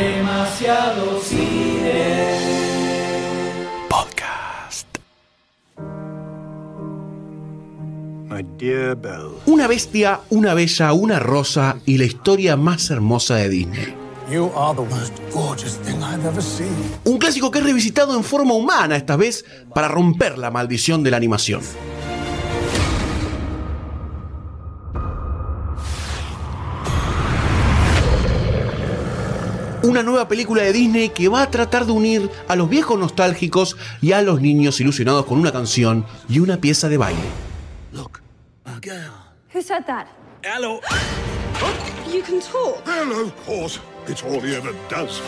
[0.00, 2.32] Demasiado cine.
[3.86, 4.86] Podcast.
[8.30, 9.36] My dear Belle.
[9.44, 13.94] Una bestia, una bella, una rosa y la historia más hermosa de Disney.
[14.32, 16.70] You are the most gorgeous thing I've ever seen.
[17.04, 19.44] Un clásico que es revisitado en forma humana esta vez
[19.74, 21.60] para romper la maldición de la animación.
[29.82, 33.78] Una nueva película de Disney que va a tratar de unir a los viejos nostálgicos
[34.02, 37.18] y a los niños ilusionados con una canción y una pieza de baile.
[37.92, 38.20] Look,
[38.66, 39.10] a girl.
[39.54, 40.06] Who said that?
[40.42, 40.80] Hello.
[42.12, 42.84] You can talk.
[42.86, 43.80] Well, of course.
[44.06, 45.22] It's all he ever does.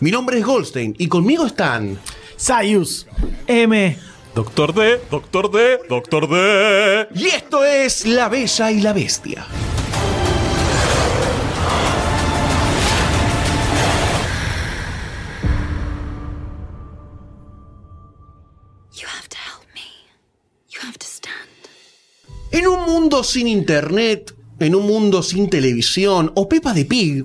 [0.00, 1.98] Mi nombre es Goldstein y conmigo están
[2.36, 3.06] Sayus.
[3.46, 3.98] M.
[4.34, 7.08] Doctor D, Doctor D, Doctor D.
[7.14, 9.46] Y esto es La Bella y la Bestia.
[22.52, 27.24] En un mundo sin internet, en un mundo sin televisión o Pepa de Pig,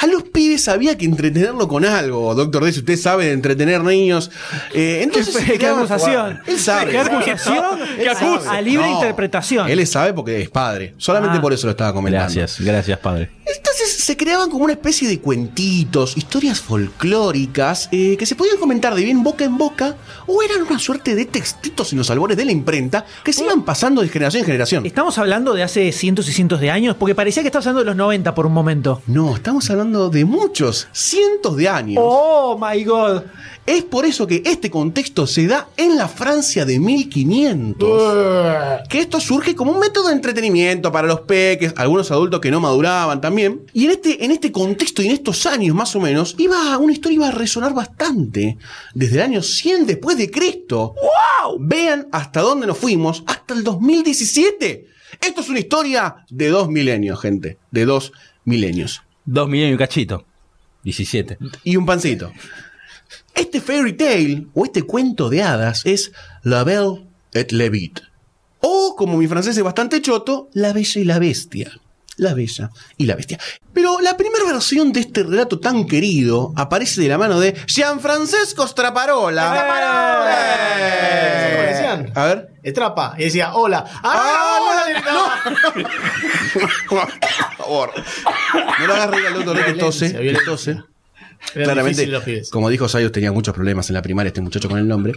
[0.00, 2.32] a los pibes había que entretenerlo con algo.
[2.34, 4.30] Doctor D, si usted sabe de entretener niños.
[4.72, 6.38] Eh, entonces ¿Qué, qué creaba- acusación?
[6.46, 6.92] Él sabe.
[6.92, 7.64] ¿Qué acusación?
[8.16, 8.48] Sabe.
[8.48, 9.68] A libre No, interpretación.
[9.68, 10.94] Él sabe porque es padre.
[10.98, 11.40] Solamente Ah.
[11.40, 12.32] por eso lo estaba comentando.
[12.32, 13.30] Gracias, gracias, padre.
[13.44, 18.94] Entonces se creaban como una especie de cuentitos, historias folclóricas eh, que se podían comentar
[18.94, 22.46] de bien boca en boca o eran una suerte de textitos en los albores de
[22.46, 24.86] la imprenta que se iban pasando de generación en generación.
[24.86, 27.90] Estamos hablando de hace cientos y cientos de años, porque parecía que estabas hablando de
[27.90, 29.02] los 90 por un momento.
[29.06, 32.02] No, estamos hablando de muchos, cientos de años.
[32.02, 33.24] Oh my god.
[33.68, 38.88] Es por eso que este contexto se da en la Francia de 1500.
[38.88, 42.60] Que esto surge como un método de entretenimiento para los peques, algunos adultos que no
[42.60, 43.60] maduraban también.
[43.74, 46.94] Y en este, en este contexto y en estos años más o menos, iba, una
[46.94, 48.56] historia iba a resonar bastante.
[48.94, 50.94] Desde el año 100 después de Cristo.
[50.94, 51.58] ¡Wow!
[51.60, 54.86] Vean hasta dónde nos fuimos, hasta el 2017.
[55.20, 57.58] Esto es una historia de dos milenios, gente.
[57.70, 58.12] De dos
[58.46, 59.02] milenios.
[59.26, 60.24] Dos millones y un cachito.
[60.84, 61.36] 17.
[61.64, 62.32] y un pancito.
[63.38, 66.10] Este fairy tale o este cuento de hadas es
[66.42, 68.02] La Belle et la Bête.
[68.60, 71.70] O, como mi francés es bastante choto, La Bella y la Bestia.
[72.16, 73.38] La Bella y la Bestia.
[73.72, 78.66] Pero la primera versión de este relato tan querido aparece de la mano de Gianfrancesco
[78.66, 79.42] Straparola.
[79.46, 79.74] ¿Sabes cómo
[81.62, 81.66] Eh.
[81.72, 82.12] decían?
[82.16, 82.48] A ver.
[82.64, 83.14] Estrapa.
[83.18, 83.84] Y decía, hola.
[84.02, 85.78] ¡Ah, hola!
[86.88, 87.08] Por
[87.56, 87.92] favor.
[88.80, 90.08] No lo hagas reír al doctor que tose.
[90.08, 90.40] Violencia, violencia.
[90.44, 90.82] que tose.
[91.52, 92.10] Claramente,
[92.50, 95.12] como dijo Sayos, tenía muchos problemas en la primaria este muchacho con el nombre.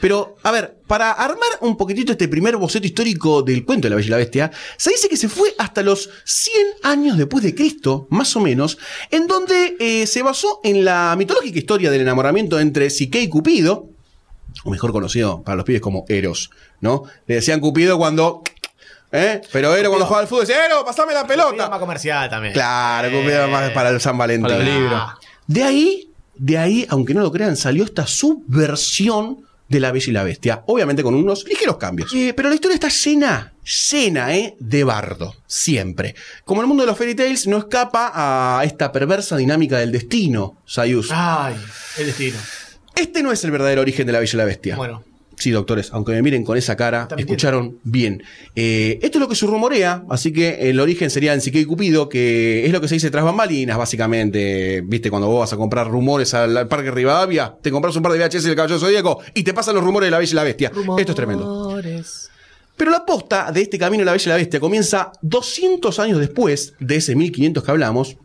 [0.00, 3.96] Pero, a ver, para armar un poquitito este primer boceto histórico del cuento de la
[3.96, 7.54] Bella y la Bestia, se dice que se fue hasta los 100 años después de
[7.54, 8.78] Cristo, más o menos,
[9.10, 13.88] en donde eh, se basó en la mitológica historia del enamoramiento entre Psique y Cupido,
[14.64, 17.04] o mejor conocido para los pibes como Eros, ¿no?
[17.26, 18.42] Le decían Cupido cuando...
[19.14, 19.42] ¿Eh?
[19.52, 21.68] Pero Eros cuando jugaba al fútbol decía, Eros, pasame la Pelota.
[21.68, 22.54] más comercial también.
[22.54, 24.48] Claro, Cupido más para el San Valentín.
[24.48, 25.02] Para el libro.
[25.46, 30.12] De ahí, de ahí, aunque no lo crean, salió esta subversión de La Bella y
[30.12, 30.62] la Bestia.
[30.66, 32.12] Obviamente con unos ligeros cambios.
[32.14, 33.54] Eh, pero la historia está llena,
[33.90, 34.54] llena, ¿eh?
[34.60, 35.34] De bardo.
[35.46, 36.14] Siempre.
[36.44, 40.58] Como el mundo de los fairy tales no escapa a esta perversa dinámica del destino,
[40.66, 41.08] Sayus.
[41.10, 41.56] Ay,
[41.98, 42.36] el destino.
[42.94, 44.76] Este no es el verdadero origen de La Bella y la Bestia.
[44.76, 45.11] Bueno.
[45.42, 48.22] Sí, doctores, aunque me miren con esa cara, escucharon bien.
[48.54, 51.64] Eh, esto es lo que se rumorea, así que el origen sería en Psique y
[51.64, 54.82] Cupido, que es lo que se dice tras bambalinas, básicamente.
[54.86, 58.12] Viste, cuando vos vas a comprar rumores al, al Parque Rivadavia, te compras un par
[58.12, 60.44] de VHS del Caballero Zodíaco y te pasan los rumores de la Bella y la
[60.44, 60.70] Bestia.
[60.96, 61.76] Esto es tremendo.
[62.76, 66.20] Pero la posta de este camino de la Bella y la Bestia comienza 200 años
[66.20, 68.16] después de ese 1500 que hablamos,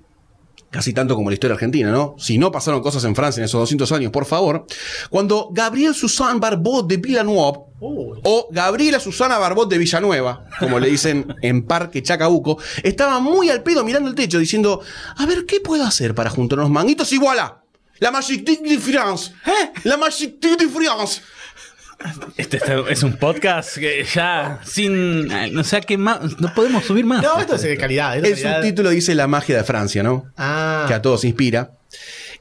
[0.70, 2.16] casi tanto como la historia argentina, ¿no?
[2.18, 4.66] Si no pasaron cosas en Francia en esos 200 años, por favor,
[5.10, 11.36] cuando Gabriel Suzanne Barbot de Villeneuve, o Gabriela Susana Barbot de Villanueva, como le dicen
[11.42, 14.82] en Parque Chacabuco, estaba muy al pedo mirando el techo diciendo,
[15.16, 17.12] a ver, ¿qué puedo hacer para juntar unos manguitos?
[17.12, 17.62] Y voilà,
[18.00, 19.72] la Magique de France, ¿eh?
[19.84, 21.22] La Magique de France.
[22.38, 25.28] Este, este es un podcast que ya sin.
[25.54, 26.40] No sé a qué más.
[26.40, 27.24] No podemos subir más.
[27.24, 28.16] No, esto es de calidad.
[28.16, 28.58] El calidad.
[28.58, 30.26] subtítulo dice la magia de Francia, ¿no?
[30.38, 30.86] Ah.
[30.88, 31.72] que a todos inspira.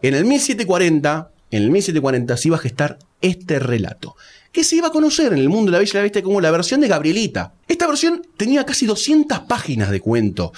[0.02, 4.16] En el 1740, en el 1740 se iba a gestar este relato,
[4.56, 6.40] que se iba a conocer en el mundo de la Bella y la Bestia como
[6.40, 7.52] la versión de Gabrielita.
[7.68, 10.50] Esta versión tenía casi 200 páginas de cuento.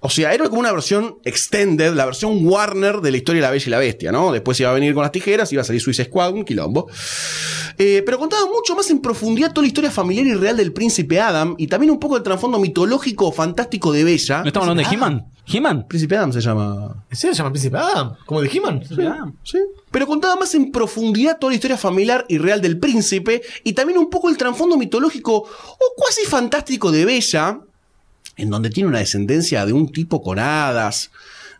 [0.00, 3.50] O sea, era como una versión extended, la versión Warner de la historia de la
[3.50, 4.32] Bella y la Bestia, ¿no?
[4.32, 6.88] Después iba a venir con las tijeras, iba a salir Suicide Squad, un quilombo.
[7.76, 11.20] Eh, pero contaba mucho más en profundidad toda la historia familiar y real del príncipe
[11.20, 14.40] Adam y también un poco el trasfondo mitológico o fantástico de Bella.
[14.40, 15.26] ¿No estamos hablando de He-Man?
[15.46, 15.86] He-Man.
[15.88, 17.04] Príncipe Adam se llama.
[17.10, 18.14] ¿En serio se llama Príncipe Adam?
[18.26, 18.82] ¿Como de He-Man?
[19.44, 19.58] Sí.
[19.90, 23.98] Pero contaba más en profundidad toda la historia familiar y real del príncipe y también
[23.98, 27.58] un poco el trasfondo mitológico o cuasi fantástico de Bella,
[28.36, 31.10] en donde tiene una descendencia de un tipo con hadas.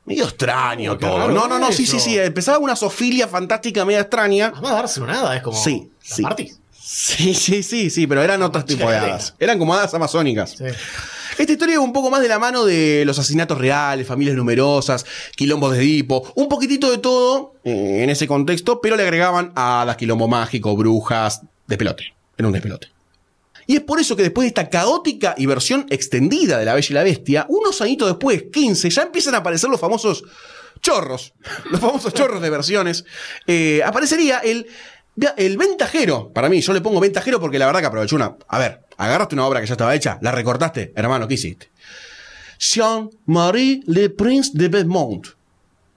[0.04, 1.28] Medio extraño Oh, qué todo.
[1.30, 1.92] No, no, no, sí, eso.
[1.92, 2.18] sí, sí.
[2.18, 4.46] Empezaba una sofilia fantástica media extraña.
[4.46, 5.56] Además de darse una nada, es como.
[5.62, 6.22] Sí, ¿Las sí.
[6.22, 6.58] Martis?
[6.72, 9.34] Sí, sí, sí, sí, pero eran otros tipos de hadas.
[9.38, 10.50] Eran como hadas amazónicas.
[10.50, 10.64] Sí.
[11.38, 15.06] Esta historia iba un poco más de la mano de los asesinatos reales, familias numerosas,
[15.34, 19.96] quilombos de Edipo, un poquitito de todo eh, en ese contexto, pero le agregaban hadas,
[19.96, 22.14] quilombo mágico, brujas, despelote.
[22.36, 22.88] Era un despelote.
[23.66, 26.88] Y es por eso que después de esta caótica y versión extendida de La Bella
[26.90, 30.24] y la Bestia, unos añitos después, 15, ya empiezan a aparecer los famosos
[30.80, 31.32] chorros,
[31.70, 33.04] los famosos chorros de versiones.
[33.46, 34.66] Eh, aparecería el,
[35.36, 38.36] el ventajero, para mí, yo le pongo ventajero porque la verdad que aprovechó una...
[38.48, 41.70] A ver, agarraste una obra que ya estaba hecha, la recortaste, hermano, ¿qué hiciste?
[42.58, 45.26] Jean-Marie Le Prince de Beaumont.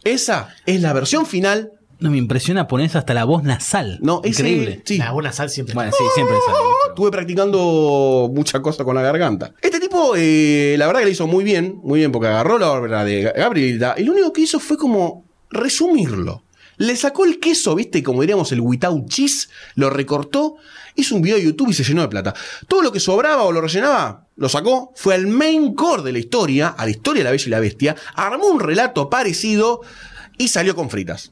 [0.04, 1.72] Esa es la versión final.
[2.00, 4.00] No me impresiona poner hasta la voz nasal.
[4.02, 4.82] No, ese- Increíble.
[4.84, 4.98] sí.
[4.98, 5.74] La buena sal siempre.
[5.74, 6.58] Bueno, sí, siempre sale.
[6.90, 9.54] Estuve practicando mucha cosa con la garganta.
[9.62, 12.72] Este tipo, eh, la verdad que le hizo muy bien, muy bien, porque agarró la
[12.72, 16.44] obra de Gabrielita y lo único que hizo fue como resumirlo.
[16.78, 20.56] Le sacó el queso, viste, como diríamos el without cheese, lo recortó,
[20.96, 22.34] hizo un video de YouTube y se llenó de plata.
[22.68, 26.20] Todo lo que sobraba o lo rellenaba, lo sacó, fue al main core de la
[26.20, 29.82] historia, a la historia de la Bella y la Bestia, armó un relato parecido
[30.38, 31.32] y salió con fritas.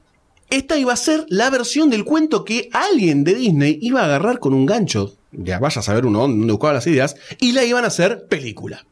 [0.50, 4.40] Esta iba a ser la versión del cuento que alguien de Disney iba a agarrar
[4.40, 7.84] con un gancho, ya vaya a saber uno dónde buscaba las ideas, y la iban
[7.84, 8.86] a hacer película.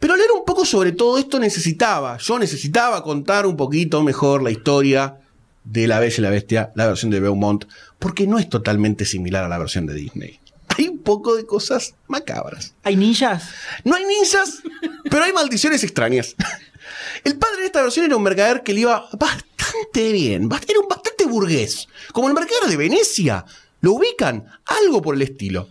[0.00, 4.50] Pero leer un poco sobre todo esto necesitaba, yo necesitaba contar un poquito mejor la
[4.50, 5.20] historia
[5.64, 7.64] de La Bella y la Bestia, la versión de Beaumont,
[7.98, 10.40] porque no es totalmente similar a la versión de Disney.
[10.68, 12.74] Hay un poco de cosas macabras.
[12.82, 13.50] ¿Hay ninjas?
[13.84, 14.62] No hay ninjas,
[15.10, 16.36] pero hay maldiciones extrañas.
[17.24, 20.88] El padre de esta versión era un mercader que le iba bastante bien, era un
[20.88, 23.44] bastante burgués, como el mercader de Venecia.
[23.80, 24.46] ¿Lo ubican?
[24.64, 25.68] Algo por el estilo.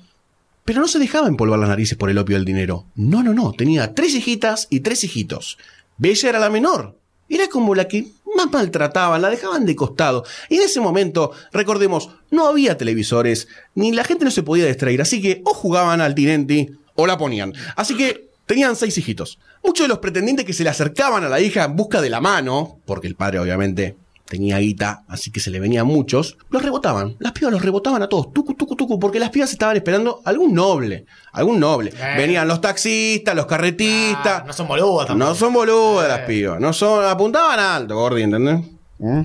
[0.66, 2.86] Pero no se dejaba empolvar las narices por el opio del dinero.
[2.96, 3.54] No, no, no.
[3.54, 5.58] Tenía tres hijitas y tres hijitos.
[5.98, 6.96] Bella era la menor.
[7.30, 10.24] Era como la que más maltrataban, la dejaban de costado.
[10.50, 15.02] Y en ese momento, recordemos, no había televisores, ni la gente no se podía distraer.
[15.02, 17.54] Así que o jugaban al tinenti o la ponían.
[17.76, 19.40] Así que tenían seis hijitos.
[19.64, 22.22] Muchos de los pretendientes que se le acercaban a la hija en busca de la
[22.22, 23.96] mano, porque el padre obviamente
[24.30, 27.16] tenía guita, así que se le venían muchos, los rebotaban.
[27.20, 30.54] Las pibas los rebotaban a todos, tucu, tucu, tucu, porque las pibas estaban esperando algún
[30.54, 31.92] noble, algún noble.
[31.98, 32.14] Eh.
[32.18, 34.42] Venían los taxistas, los carretistas.
[34.42, 35.30] Ah, no son boludas tampoco.
[35.30, 36.24] No son boludas las Eh.
[36.28, 38.60] pibas, no son, apuntaban alto, Gordi, ¿entendés?
[39.00, 39.22] ¿Mm?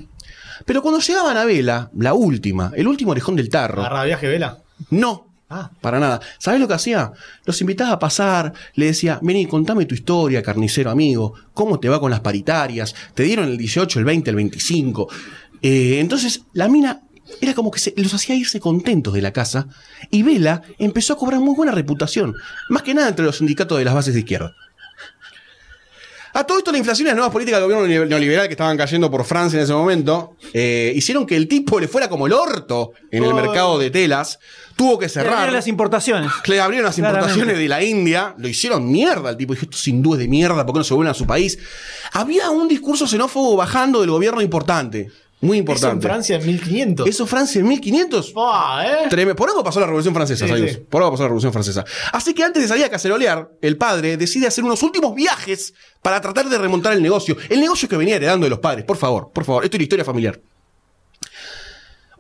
[0.65, 4.59] Pero cuando llegaban a Vela, la última, el último orejón del tarro, Agarra viaje vela.
[4.91, 5.71] no, Ah.
[5.81, 6.21] para nada.
[6.39, 7.13] ¿Sabes lo que hacía?
[7.45, 12.01] Los invitaba a pasar, le decía, vení, contame tu historia, carnicero amigo, cómo te va
[12.01, 15.09] con las paritarias, te dieron el 18, el 20, el 25.
[15.63, 17.03] Eh, entonces, la mina
[17.41, 19.67] era como que se- los hacía irse contentos de la casa
[20.11, 22.35] y Vela empezó a cobrar muy buena reputación,
[22.69, 24.53] más que nada entre los sindicatos de las bases de izquierda.
[26.37, 29.09] A todo esto, la inflación y las nuevas políticas del gobierno neoliberal que estaban cayendo
[29.09, 32.91] por Francia en ese momento eh, hicieron que el tipo le fuera como el orto
[33.13, 34.41] en el mercado de telas.
[34.77, 35.55] Tuvo que Se abrieron cerrar.
[35.55, 36.31] las importaciones.
[36.47, 37.25] Le abrieron las Claramente.
[37.27, 39.53] importaciones de la India, lo hicieron mierda al tipo.
[39.55, 41.59] Dije, esto sin duda es de mierda, ¿por qué no se vuelven a su país?
[42.13, 45.11] Había un discurso xenófobo bajando del gobierno importante.
[45.41, 46.07] Muy Eso en importante.
[46.09, 47.07] Francia en 1500.
[47.09, 48.33] Eso Francia en 1500.
[48.35, 49.09] Ah, ¿eh?
[49.11, 50.79] Treme- Por algo pasó la Revolución Francesa, sí.
[50.89, 51.85] Por algo pasó la Revolución Francesa.
[52.13, 56.19] Así que antes de salir a cacerolear, el padre decide hacer unos últimos viajes para
[56.23, 57.37] tratar de remontar el negocio.
[57.51, 58.87] El negocio que venía heredando de los padres.
[58.87, 59.65] Por favor, por favor.
[59.65, 60.41] Esto es una historia familiar.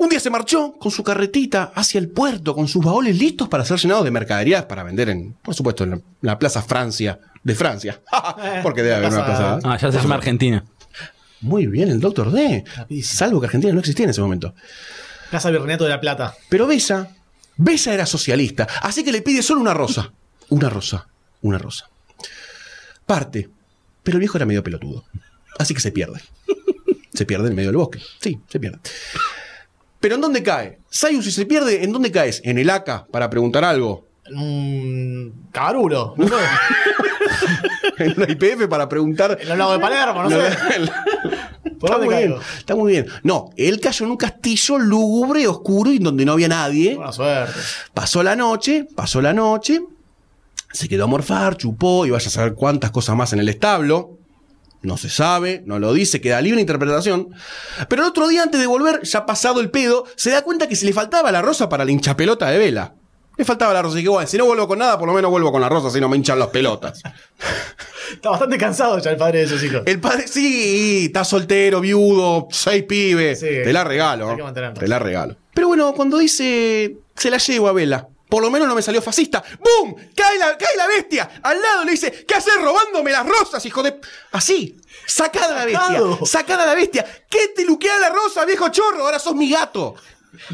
[0.04, 3.64] Un día se marchó con su carretita hacia el puerto, con sus baúles listos para
[3.64, 7.54] ser llenados de mercaderías para vender en, por supuesto, en la, la Plaza Francia de
[7.54, 8.02] Francia.
[8.62, 9.74] Porque debe haber una plaza- plaza.
[9.74, 10.62] Ah, ya se llama Argentina.
[11.40, 12.64] Muy bien, el Doctor D.
[13.02, 14.54] Salvo que Argentina no existía en ese momento.
[15.30, 16.34] Plaza Virreinato de la Plata.
[16.50, 17.08] Pero Bella,
[17.56, 20.12] Bella era socialista, así que le pide solo una rosa.
[20.50, 21.06] Una rosa,
[21.40, 21.88] una rosa.
[23.06, 23.48] Parte,
[24.02, 25.04] pero el viejo era medio pelotudo,
[25.58, 26.20] así que se pierde.
[27.14, 28.78] Se pierde en medio del bosque, sí, se pierde.
[30.04, 30.80] Pero ¿en dónde cae?
[30.90, 32.42] Sayus, si se pierde, ¿en dónde caes?
[32.44, 34.04] ¿En el ACA para preguntar algo?
[34.30, 36.12] Un cabarulo.
[36.18, 36.34] No sé.
[38.04, 39.38] ¿En una IPF para preguntar?
[39.40, 40.36] En los lagos de Palermo, no, sé.
[41.80, 43.06] ¿Por Está muy bien, está muy bien.
[43.22, 46.96] No, él cayó en un castillo lúgubre, oscuro y donde no había nadie.
[46.96, 47.58] Buena suerte.
[47.94, 49.80] Pasó la noche, pasó la noche,
[50.70, 54.18] se quedó a morfar, chupó y vaya a saber cuántas cosas más en el establo.
[54.84, 57.30] No se sabe, no lo dice, queda libre interpretación.
[57.88, 60.76] Pero el otro día, antes de volver, ya pasado el pedo, se da cuenta que
[60.76, 62.94] se le faltaba la rosa para la hinchapelota de vela.
[63.38, 63.98] Le faltaba la rosa.
[63.98, 65.90] Y que bueno, si no vuelvo con nada, por lo menos vuelvo con la rosa,
[65.90, 67.02] si no me hinchan las pelotas.
[68.12, 69.82] Está bastante cansado ya el padre de esos hijos.
[69.86, 73.40] El padre, sí, está soltero, viudo, seis pibes.
[73.40, 73.46] Sí.
[73.46, 74.36] te la regalo.
[74.78, 75.36] Te la regalo.
[75.54, 78.08] Pero bueno, cuando dice, se la llevo a Vela.
[78.34, 79.44] Por lo menos no me salió fascista.
[79.60, 79.94] ¡Bum!
[80.12, 81.30] Cae la, cae la bestia.
[81.40, 84.00] Al lado le dice, ¿qué haces robándome las rosas, hijo de...?
[84.32, 84.76] Así.
[85.06, 86.00] Sacada la bestia.
[86.26, 87.06] Sacada la bestia.
[87.30, 89.04] ¿Qué te luquea la rosa, viejo chorro?
[89.04, 89.94] Ahora sos mi gato.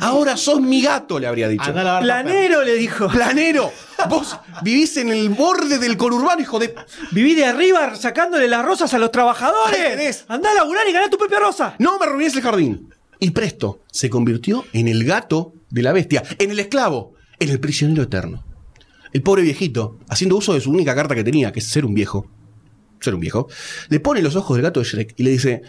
[0.02, 1.72] Ahora sos mi gato, le habría dicho.
[1.72, 3.08] Planero le dijo.
[3.08, 3.72] Planero.
[4.10, 6.74] Vos vivís en el borde del conurbano, hijo de...
[7.12, 10.26] Viví de arriba sacándole las rosas a los trabajadores.
[10.28, 11.76] Andá a laburar y ganá tu propia rosa.
[11.78, 12.94] No me arruines el jardín.
[13.18, 17.58] Y presto, se convirtió en el gato de la bestia, en el esclavo, en el
[17.58, 18.44] prisionero eterno.
[19.12, 21.94] El pobre viejito, haciendo uso de su única carta que tenía, que es ser un
[21.94, 22.30] viejo,
[23.00, 23.48] ser un viejo,
[23.88, 25.62] le pone los ojos del gato de Shrek y le dice,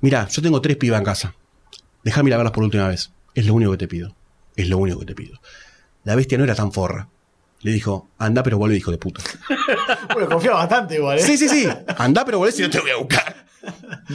[0.00, 1.34] mira, yo tengo tres pibas en casa.
[2.04, 3.10] Déjame ir a verlas por última vez.
[3.34, 4.14] Es lo único que te pido.
[4.54, 5.40] Es lo único que te pido.
[6.04, 7.08] La bestia no era tan forra.
[7.62, 9.22] Le dijo, anda pero vuelve, hijo de puta.
[10.14, 11.22] Bueno, confía bastante igual, ¿eh?
[11.22, 11.68] Sí, sí, sí.
[11.98, 13.46] Anda, pero volvés y yo te voy a buscar.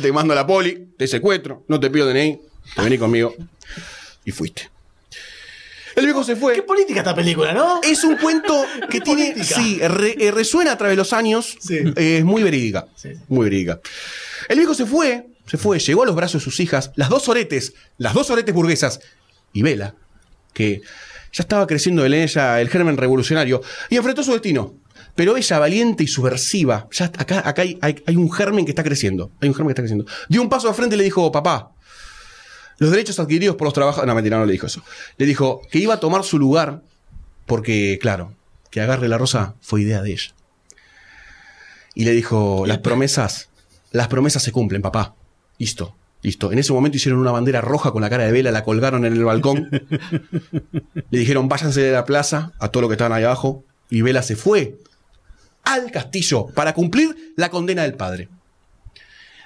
[0.02, 2.42] Te mando a la poli, te secuestro, no te pido DNI,
[2.76, 3.36] te vení conmigo.
[4.26, 4.73] Y fuiste.
[5.96, 6.56] El viejo se fue.
[6.56, 7.82] Qué política esta película, ¿no?
[7.84, 9.32] Es un cuento que tiene.
[9.34, 9.56] política.
[9.56, 11.58] Sí, re- eh, resuena a través de los años.
[11.60, 11.78] Sí.
[11.96, 12.88] Eh, es muy verídica.
[12.96, 13.10] Sí.
[13.28, 13.80] Muy verídica.
[14.50, 17.30] El viejo se fue, se fue, llegó a los brazos de sus hijas, las dos
[17.30, 19.00] oretes, las dos oretes burguesas,
[19.54, 19.96] y Vela,
[20.54, 20.82] que
[21.32, 24.76] ya estaba creciendo en ella el germen revolucionario, y enfrentó su destino.
[25.16, 28.84] Pero ella, valiente y subversiva, ya acá, acá hay, hay- hay un germen que está
[28.84, 29.32] creciendo.
[29.42, 30.06] Hay un germen que está creciendo.
[30.28, 31.72] Dio un paso al frente y le dijo, papá,
[32.78, 34.08] los derechos adquiridos por los trabajadores.
[34.08, 34.84] No, mentira, no le dijo eso.
[35.18, 36.82] Le dijo que iba a tomar su lugar
[37.46, 38.34] porque, claro,
[38.70, 40.34] que agarre la rosa fue idea de ella.
[41.96, 43.50] Y le dijo, las promesas,
[43.92, 45.16] las promesas se cumplen, papá.
[45.60, 46.52] Listo, listo.
[46.52, 49.14] En ese momento hicieron una bandera roja con la cara de vela, la colgaron en
[49.14, 49.70] el balcón.
[51.12, 53.64] le dijeron, váyanse de la plaza a todo lo que estaban ahí abajo.
[53.90, 54.80] Y Vela se fue
[55.66, 58.30] al castillo para cumplir la condena del padre.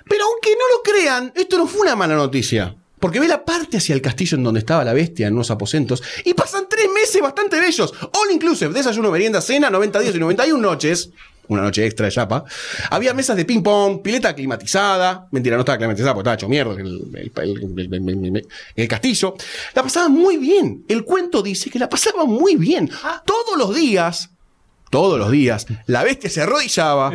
[0.10, 2.76] Pero aunque no lo crean, esto no fue una mala noticia.
[3.00, 6.34] Porque Vela parte hacia el castillo en donde estaba la bestia, en unos aposentos, y
[6.34, 7.94] pasan tres meses bastante bellos.
[8.02, 11.12] All inclusive, desayuno, merienda, cena, 90 días y 91 noches.
[11.50, 12.44] Una noche extra de chapa.
[12.90, 15.30] Había mesas de ping-pong, pileta climatizada.
[15.32, 17.32] Mentira, no estaba climatizada porque estaba hecho mierda el,
[18.76, 19.34] el- castillo.
[19.74, 20.84] La pasaban muy bien.
[20.90, 22.90] El cuento dice que la pasaban muy bien.
[23.26, 24.30] Todos los días,
[24.90, 27.14] todos los días, la bestia se arrodillaba.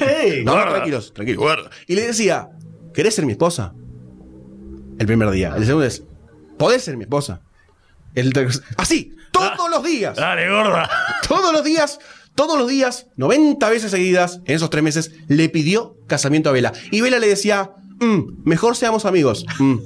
[0.00, 1.44] Ey, No, no, tranquilos, tranquilos.
[1.86, 2.48] Y le decía,
[2.92, 3.72] ¿querés ser mi esposa?
[4.98, 5.54] El primer día.
[5.56, 6.02] El segundo es,
[6.58, 7.40] ¿podés ser mi esposa?
[8.14, 8.32] El
[8.76, 10.16] Así, todos los días.
[10.16, 10.88] Dale, gorda.
[11.28, 11.98] Todos los días,
[12.34, 16.72] todos los días, 90 veces seguidas, en esos tres meses, le pidió casamiento a Vela.
[16.90, 19.44] Y Vela le decía, "Mm, mejor seamos amigos.
[19.58, 19.76] Mm.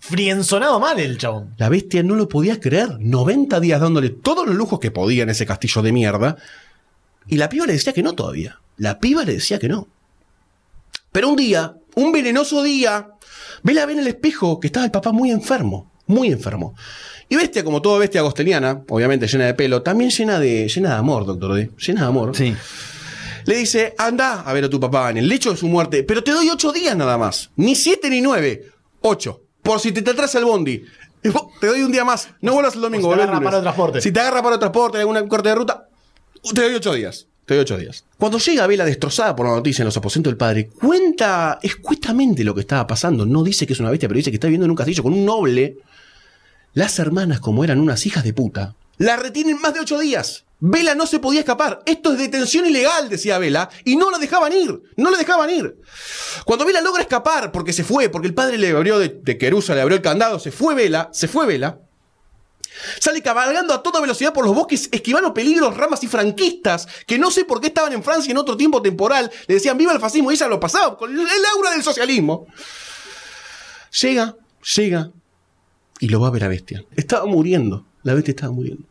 [0.00, 1.54] frienzonado mal el chabón.
[1.58, 2.96] La bestia no lo podía creer.
[2.98, 6.36] 90 días dándole todos los lujos que podía en ese castillo de mierda.
[7.28, 8.58] Y la piba le decía que no todavía.
[8.76, 9.86] La piba le decía que no.
[11.12, 13.10] Pero un día, un venenoso día,
[13.62, 15.90] Vela ve en el espejo que estaba el papá muy enfermo.
[16.06, 16.74] Muy enfermo.
[17.28, 20.96] Y bestia, como toda bestia agosteliana, obviamente llena de pelo, también llena de, llena de
[20.96, 21.70] amor, doctor D.
[21.78, 22.36] Llena de amor.
[22.36, 22.56] Sí.
[23.46, 26.24] Le dice, anda a ver a tu papá en el lecho de su muerte, pero
[26.24, 27.50] te doy ocho días nada más.
[27.56, 28.66] Ni siete ni nueve.
[29.00, 29.42] Ocho.
[29.62, 30.84] Por si te, te atrasa el bondi.
[31.22, 32.28] Te doy un día más.
[32.40, 33.08] No vuelvas el domingo.
[33.08, 34.00] O si te el agarra paro de transporte.
[34.00, 35.88] Si te agarra para transporte, algún corte de ruta,
[36.54, 37.28] te doy ocho días.
[37.58, 38.04] Ocho días.
[38.16, 42.54] Cuando llega Vela destrozada por la noticia en los aposentos del padre, cuenta escuetamente lo
[42.54, 43.26] que estaba pasando.
[43.26, 45.12] No dice que es una bestia, pero dice que está viviendo en un castillo con
[45.12, 45.78] un noble.
[46.74, 50.44] Las hermanas, como eran unas hijas de puta, la retienen más de ocho días.
[50.60, 51.80] Vela no se podía escapar.
[51.86, 54.80] Esto es detención ilegal, decía Vela, y no la dejaban ir.
[54.96, 55.76] No la dejaban ir.
[56.44, 59.74] Cuando Vela logra escapar, porque se fue, porque el padre le abrió de, de Querusa,
[59.74, 61.80] le abrió el candado, se fue Vela, se fue Vela.
[62.98, 67.30] Sale cabalgando a toda velocidad por los bosques, esquivando peligros, ramas y franquistas, que no
[67.30, 69.30] sé por qué estaban en Francia en otro tiempo temporal.
[69.46, 72.46] Le decían viva el fascismo y ella lo pasaba con el aura del socialismo.
[73.92, 74.36] Llega,
[74.76, 75.10] llega,
[76.00, 76.84] y lo va a ver a Bestia.
[76.96, 77.84] Estaba muriendo.
[78.02, 78.84] La Bestia estaba muriendo.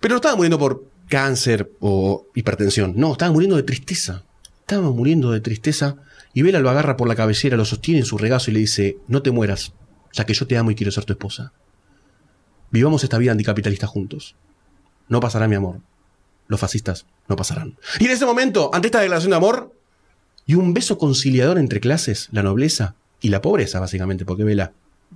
[0.00, 2.94] Pero no estaba muriendo por cáncer o hipertensión.
[2.96, 4.24] No, estaba muriendo de tristeza.
[4.60, 5.96] Estaba muriendo de tristeza.
[6.34, 8.98] Y Vela lo agarra por la cabellera, lo sostiene en su regazo y le dice:
[9.06, 9.72] No te mueras,
[10.12, 11.52] ya que yo te amo y quiero ser tu esposa.
[12.74, 14.34] Vivamos esta vida anticapitalista juntos.
[15.08, 15.78] No pasará mi amor.
[16.48, 17.78] Los fascistas no pasarán.
[18.00, 19.72] Y en ese momento, ante esta declaración de amor
[20.44, 24.72] y un beso conciliador entre clases, la nobleza y la pobreza, básicamente, porque Vela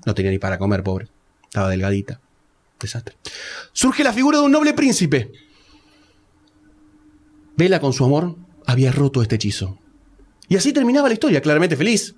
[0.06, 1.08] no tenía ni para comer, pobre.
[1.42, 2.20] Estaba delgadita.
[2.78, 3.16] Desastre.
[3.72, 5.32] Surge la figura de un noble príncipe.
[7.56, 8.36] Vela, con su amor,
[8.66, 9.80] había roto este hechizo.
[10.48, 12.14] Y así terminaba la historia, claramente feliz.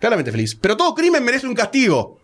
[0.00, 0.56] Claramente feliz.
[0.56, 2.18] Pero todo crimen merece un castigo.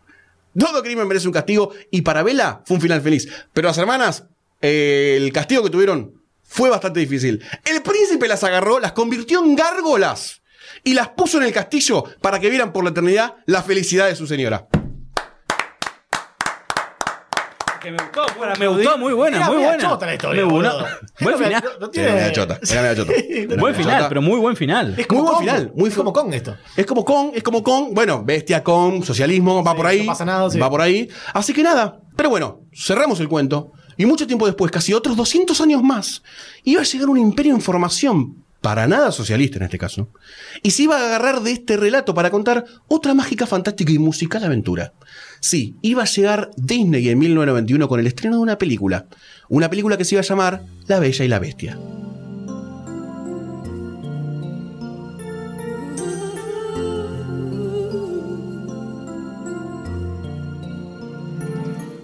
[0.58, 1.72] Todo crimen merece un castigo.
[1.90, 3.28] Y para Vela fue un final feliz.
[3.52, 4.24] Pero las hermanas,
[4.60, 7.42] eh, el castigo que tuvieron Fue bastante difícil.
[7.64, 10.42] El príncipe las agarró, las convirtió en gárgolas
[10.84, 14.16] y las puso en el castillo para que vieran por la eternidad la felicidad de
[14.16, 14.68] su señora.
[17.82, 19.78] Que me gustó, buena, me gustó, muy buena, Era muy buena.
[19.78, 20.72] chota la historia, Muy buena.
[20.72, 20.88] boludo.
[21.20, 21.64] Buen final.
[21.94, 23.12] Era media chota, era media chota.
[23.28, 24.08] Era Buen final, chota.
[24.08, 24.94] pero muy buen final.
[24.96, 26.56] Es como Muy buen final, muy es como Kong esto.
[26.76, 30.00] Es como con, es como con, bueno, bestia con, socialismo, va Sí, por ahí.
[30.00, 30.58] no pasa nada, sí.
[30.58, 31.08] Va por ahí.
[31.34, 31.98] Así que nada.
[32.16, 33.72] Pero bueno, cerramos el cuento.
[33.96, 36.22] Y mucho tiempo después, casi otros 200 años más,
[36.64, 40.08] iba a llegar un imperio en formación, para nada socialista en este caso,
[40.62, 44.44] y se iba a agarrar de este relato para contar otra mágica, fantástica y musical
[44.44, 44.92] aventura.
[45.42, 49.06] Sí, iba a llegar Disney en 1991 con el estreno de una película.
[49.48, 51.76] Una película que se iba a llamar La Bella y la Bestia.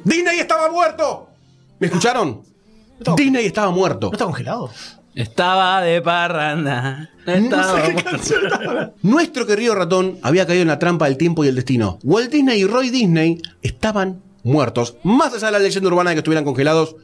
[0.03, 1.29] ¡Disney estaba muerto!
[1.79, 2.43] ¿Me escucharon?
[3.17, 4.09] Disney estaba muerto.
[4.09, 4.69] ¿No está congelado?
[5.15, 7.11] Estaba de parranda.
[7.27, 7.83] Estaba...
[9.03, 11.99] Nuestro querido ratón había caído en la trampa del tiempo y el destino.
[12.03, 14.97] Walt Disney y Roy Disney estaban muertos.
[15.03, 16.97] Más allá de la leyenda urbana de que estuvieran congelados,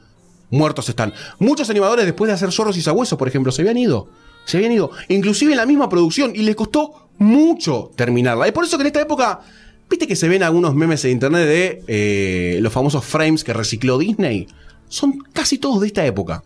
[0.51, 1.13] muertos están.
[1.39, 4.09] Muchos animadores después de hacer zorros y sabuesos, por ejemplo, se habían ido.
[4.45, 4.91] Se habían ido.
[5.09, 6.33] Inclusive en la misma producción.
[6.35, 8.47] Y les costó mucho terminarla.
[8.47, 9.41] Es por eso que en esta época...
[9.91, 13.99] ¿Viste que se ven algunos memes en internet de eh, los famosos frames que recicló
[13.99, 14.49] Disney?
[14.89, 16.43] Son casi todos de esta época.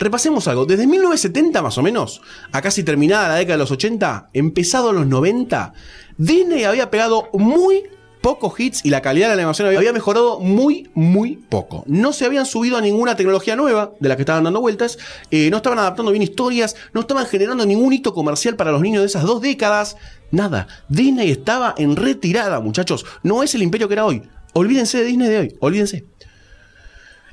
[0.00, 0.64] Repasemos algo.
[0.66, 5.06] Desde 1970 más o menos, a casi terminada la década de los 80, empezado los
[5.06, 5.72] 90,
[6.16, 7.82] Disney había pegado muy
[8.22, 11.84] pocos hits y la calidad de la animación había- mejorado muy, muy poco.
[11.86, 14.98] No se habían subido a ninguna tecnología nueva de la que estaban dando vueltas,
[15.30, 19.02] eh, no estaban adaptando bien historias, no estaban generando ningún hito comercial para los niños
[19.02, 19.96] de esas dos décadas.
[20.30, 20.66] Nada.
[20.88, 23.04] Disney estaba en retirada, muchachos.
[23.22, 24.22] No es el imperio que era hoy.
[24.52, 25.56] Olvídense de Disney de hoy.
[25.60, 26.04] Olvídense.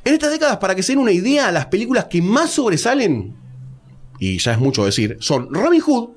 [0.08, 3.36] En estas décadas, para que se den una idea, las películas que más sobresalen,
[4.20, 6.10] y ya es mucho decir, son Robin Hood,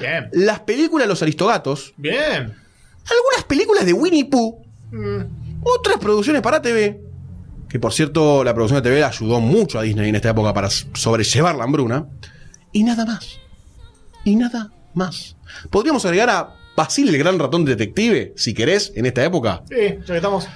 [0.00, 0.30] Bien.
[0.32, 2.14] las películas de los Aristogatos, Bien.
[3.04, 4.62] algunas películas de Winnie Pooh,
[5.62, 6.98] otras producciones para TV,
[7.68, 10.70] que por cierto la producción de TV ayudó mucho a Disney en esta época para
[10.70, 12.06] sobrellevar la hambruna,
[12.72, 13.38] y nada más.
[14.24, 15.36] Y nada más.
[15.70, 20.04] Podríamos agregar a Basil el gran ratón detective, si querés, en esta época, Sí, ya
[20.06, 20.48] que estamos.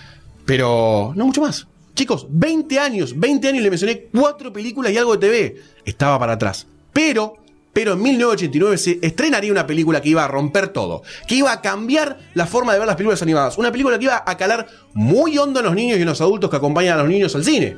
[0.46, 1.66] pero no mucho más.
[1.94, 5.62] Chicos, 20 años, 20 años le mencioné cuatro películas y algo de TV.
[5.84, 6.66] Estaba para atrás.
[6.92, 7.36] Pero,
[7.72, 11.02] pero en 1989 se estrenaría una película que iba a romper todo.
[11.26, 13.58] Que iba a cambiar la forma de ver las películas animadas.
[13.58, 16.50] Una película que iba a calar muy hondo en los niños y en los adultos
[16.50, 17.76] que acompañan a los niños al cine.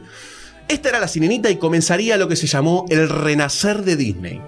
[0.69, 4.41] Esta era la sirenita y comenzaría lo que se llamó el renacer de Disney.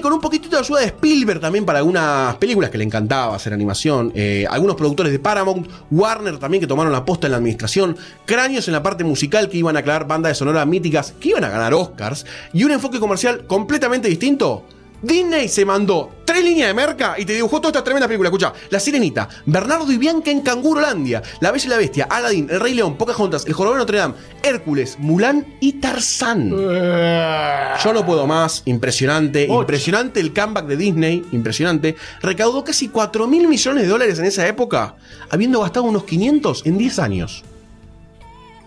[0.00, 3.52] Con un poquitito de ayuda de Spielberg también para algunas películas que le encantaba hacer
[3.52, 4.10] animación.
[4.14, 7.96] eh, algunos productores de Paramount, Warner también que tomaron la posta en la administración.
[8.24, 11.44] Cráneos en la parte musical que iban a aclarar bandas de sonora míticas que iban
[11.44, 12.24] a ganar Oscars.
[12.52, 14.64] Y un enfoque comercial completamente distinto.
[15.02, 18.28] Disney se mandó tres líneas de merca y te dibujó toda esta tremenda película.
[18.28, 22.60] Escucha, La Sirenita, Bernardo y Bianca en Cangurolandia, La Bella y la Bestia, Aladdin, El
[22.60, 26.50] Rey León, Pocahontas, El Jorobado de Notre Dame, Hércules, Mulan y Tarzán.
[26.50, 28.62] Yo no puedo más.
[28.64, 29.46] Impresionante.
[29.50, 29.60] Ocho.
[29.62, 31.24] Impresionante el comeback de Disney.
[31.32, 31.96] Impresionante.
[32.20, 34.94] Recaudó casi 4 mil millones de dólares en esa época,
[35.30, 37.44] habiendo gastado unos 500 en 10 años.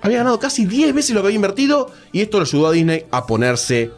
[0.01, 3.05] Había ganado casi 10 veces lo que había invertido y esto lo ayudó a Disney
[3.09, 3.91] a ponerse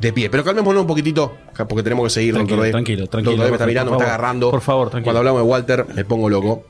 [0.00, 0.30] de pie.
[0.30, 1.36] Pero calmémonos un poquitito,
[1.68, 2.34] porque tenemos que seguir.
[2.34, 4.50] Tranquilo, Doctor tranquilo, tranquilo, Doctor D me está mirando, me está agarrando.
[4.50, 5.04] Por favor, tranquilo.
[5.04, 6.64] Cuando hablamos de Walter, me pongo loco.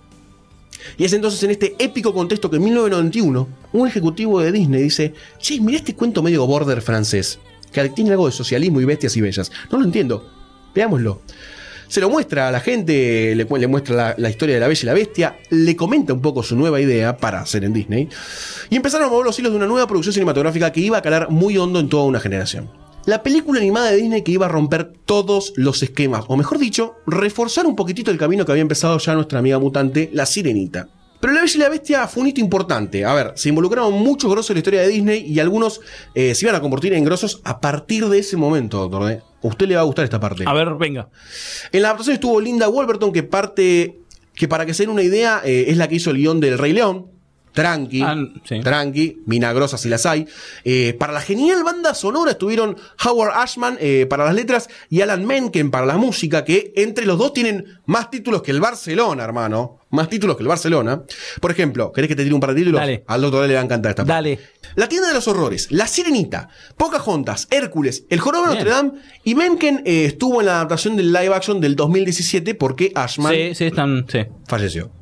[0.96, 5.14] Y es entonces en este épico contexto que en 1991 un ejecutivo de Disney dice,
[5.38, 7.38] che, mira este cuento medio border francés,
[7.72, 9.52] que tiene algo de socialismo y bestias y bellas.
[9.70, 10.28] No lo entiendo.
[10.74, 11.20] Veámoslo.
[11.88, 14.86] Se lo muestra a la gente, le muestra la, la historia de la bella y
[14.86, 18.08] la bestia, le comenta un poco su nueva idea para hacer en Disney,
[18.70, 21.30] y empezaron a mover los hilos de una nueva producción cinematográfica que iba a calar
[21.30, 22.70] muy hondo en toda una generación.
[23.10, 26.94] La película animada de Disney que iba a romper todos los esquemas, o mejor dicho,
[27.08, 30.86] reforzar un poquitito el camino que había empezado ya nuestra amiga mutante, la Sirenita.
[31.18, 33.04] Pero La Bella y la Bestia fue un hito importante.
[33.04, 35.80] A ver, se involucraron muchos grosos en la historia de Disney y algunos
[36.14, 39.10] eh, se iban a convertir en grosos a partir de ese momento, doctor.
[39.10, 40.44] A usted le va a gustar esta parte.
[40.46, 41.08] A ver, venga.
[41.72, 43.98] En la adaptación estuvo Linda Wolverton, que parte,
[44.36, 46.58] que para que se den una idea, eh, es la que hizo el guion del
[46.58, 47.06] Rey León.
[47.52, 48.60] Tranqui, Ah, sí.
[48.60, 50.26] tranqui, milagrosas si las hay.
[50.64, 55.26] Eh, para la genial banda sonora estuvieron Howard Ashman eh, para las letras y Alan
[55.26, 59.78] Menken para la música, que entre los dos tienen más títulos que el Barcelona, hermano.
[59.92, 61.02] Más títulos que el Barcelona.
[61.40, 62.80] Por ejemplo, ¿querés que te tire un par de títulos?
[62.80, 63.02] Dale.
[63.08, 64.12] Al doctor D le va a encantar esta parte.
[64.12, 64.38] Dale.
[64.76, 68.58] La tienda de los horrores, La Sirenita, Pocahontas, Hércules, El Jorobado de.
[68.58, 68.92] Notre Dame
[69.24, 73.54] y Menken eh, estuvo en la adaptación del live action del 2017 porque Ashman Sí,
[73.56, 74.06] sí, están.
[74.08, 74.20] Sí.
[74.46, 74.92] falleció.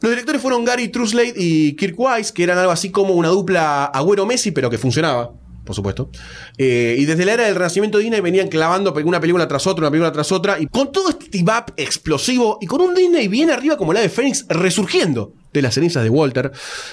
[0.00, 3.90] Los directores fueron Gary Truslade y Kirk Wise, que eran algo así como una dupla
[3.92, 5.32] Agüero-Messi, pero que funcionaba,
[5.64, 6.10] por supuesto.
[6.56, 9.82] Eh, y desde la era del Renacimiento de Disney venían clavando una película tras otra,
[9.82, 13.50] una película tras otra, y con todo este tibap explosivo, y con un Disney bien
[13.50, 16.50] arriba como la de Phoenix, resurgiendo de las cenizas de Walter,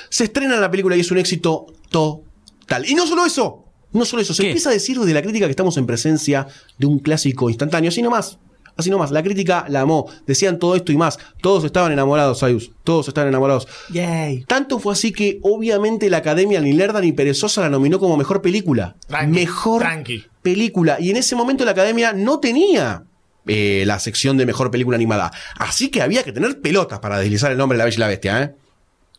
[0.10, 2.89] se estrena la película y es un éxito total.
[2.89, 4.50] Y no solo eso, no solo eso, se ¿Qué?
[4.50, 8.02] empieza a decir desde la crítica que estamos en presencia de un clásico instantáneo, así
[8.02, 8.38] nomás.
[8.78, 10.08] Así nomás, la crítica la amó.
[10.26, 11.18] Decían todo esto y más.
[11.42, 12.72] Todos estaban enamorados, Sayus.
[12.84, 13.68] Todos estaban enamorados.
[13.90, 14.44] Yay.
[14.46, 18.42] Tanto fue así que, obviamente, la academia ni lerda ni perezosa la nominó como mejor
[18.42, 18.96] película.
[19.08, 20.26] Tranqui, mejor tranqui.
[20.42, 20.98] película.
[21.00, 23.04] Y en ese momento la academia no tenía
[23.48, 25.32] eh, la sección de mejor película animada.
[25.58, 28.08] Así que había que tener pelotas para deslizar el nombre de la Bella y la
[28.08, 28.56] Bestia, ¿eh?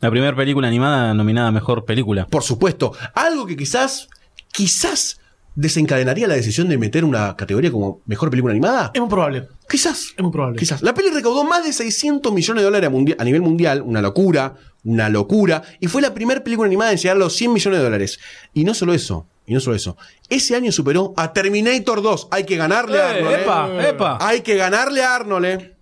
[0.00, 2.26] La primera película animada nominada a mejor película.
[2.26, 2.92] Por supuesto.
[3.14, 4.08] Algo que quizás,
[4.52, 5.18] quizás
[5.58, 8.92] desencadenaría la decisión de meter una categoría como mejor película animada.
[8.94, 9.48] Es muy probable.
[9.68, 10.14] Quizás.
[10.16, 10.56] Es muy probable.
[10.56, 10.82] Quizás.
[10.82, 15.08] La peli recaudó más de 600 millones de dólares a, nivel mundial, una locura, una
[15.08, 18.20] locura, y fue la primera película animada en llegar a los 100 millones de dólares.
[18.54, 19.96] Y no solo eso, y no solo eso.
[20.28, 22.28] Ese año superó a Terminator 2.
[22.30, 23.34] Hay que ganarle a Arnold.
[23.34, 23.40] ¿eh?
[23.40, 24.18] epa, epa.
[24.20, 25.44] Hay que ganarle a Arnold.
[25.44, 25.74] ¿eh?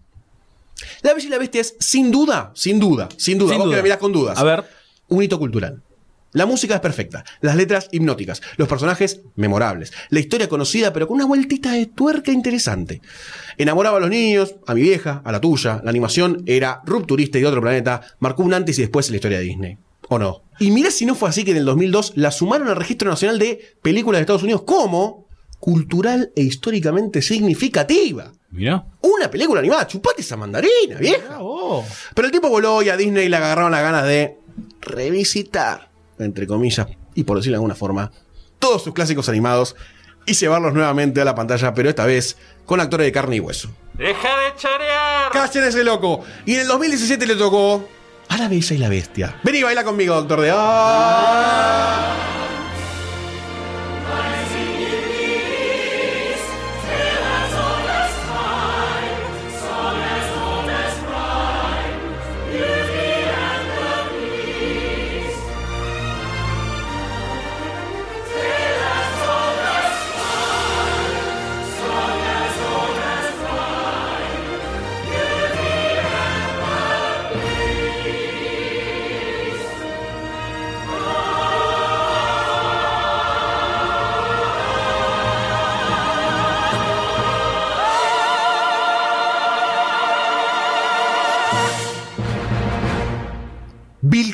[1.02, 3.68] La Bella y la Bestia es, sin duda, sin duda, sin duda, Sin vos que
[3.68, 3.76] duda.
[3.76, 4.64] me mirás con dudas, A ver.
[5.08, 5.82] un hito cultural.
[6.36, 11.14] La música es perfecta, las letras hipnóticas, los personajes memorables, la historia conocida pero con
[11.14, 13.00] una vueltita de tuerca interesante.
[13.56, 17.40] Enamoraba a los niños, a mi vieja, a la tuya, la animación era rupturista y
[17.40, 19.78] de otro planeta, marcó un antes y después en la historia de Disney.
[20.10, 20.42] ¿O no?
[20.58, 23.38] Y mira si no fue así que en el 2002 la sumaron al Registro Nacional
[23.38, 25.26] de Películas de Estados Unidos como
[25.58, 28.30] cultural e históricamente significativa.
[28.50, 28.84] Mirá.
[29.00, 31.38] Una película animada, chupate esa mandarina, vieja.
[32.14, 34.36] Pero el tiempo voló y a Disney le agarraron las ganas de
[34.82, 35.85] revisitar,
[36.18, 38.12] entre comillas, y por decirlo de alguna forma,
[38.58, 39.76] todos sus clásicos animados
[40.26, 43.70] y llevarlos nuevamente a la pantalla, pero esta vez con actores de carne y hueso.
[43.94, 45.30] ¡Deja de chorear!
[45.32, 46.22] ¡Callen ese loco!
[46.44, 47.88] Y en el 2017 le tocó
[48.28, 49.40] a la Bella y la Bestia.
[49.44, 50.52] Vení, baila conmigo, doctor de...
[50.52, 52.45] ¡Ah!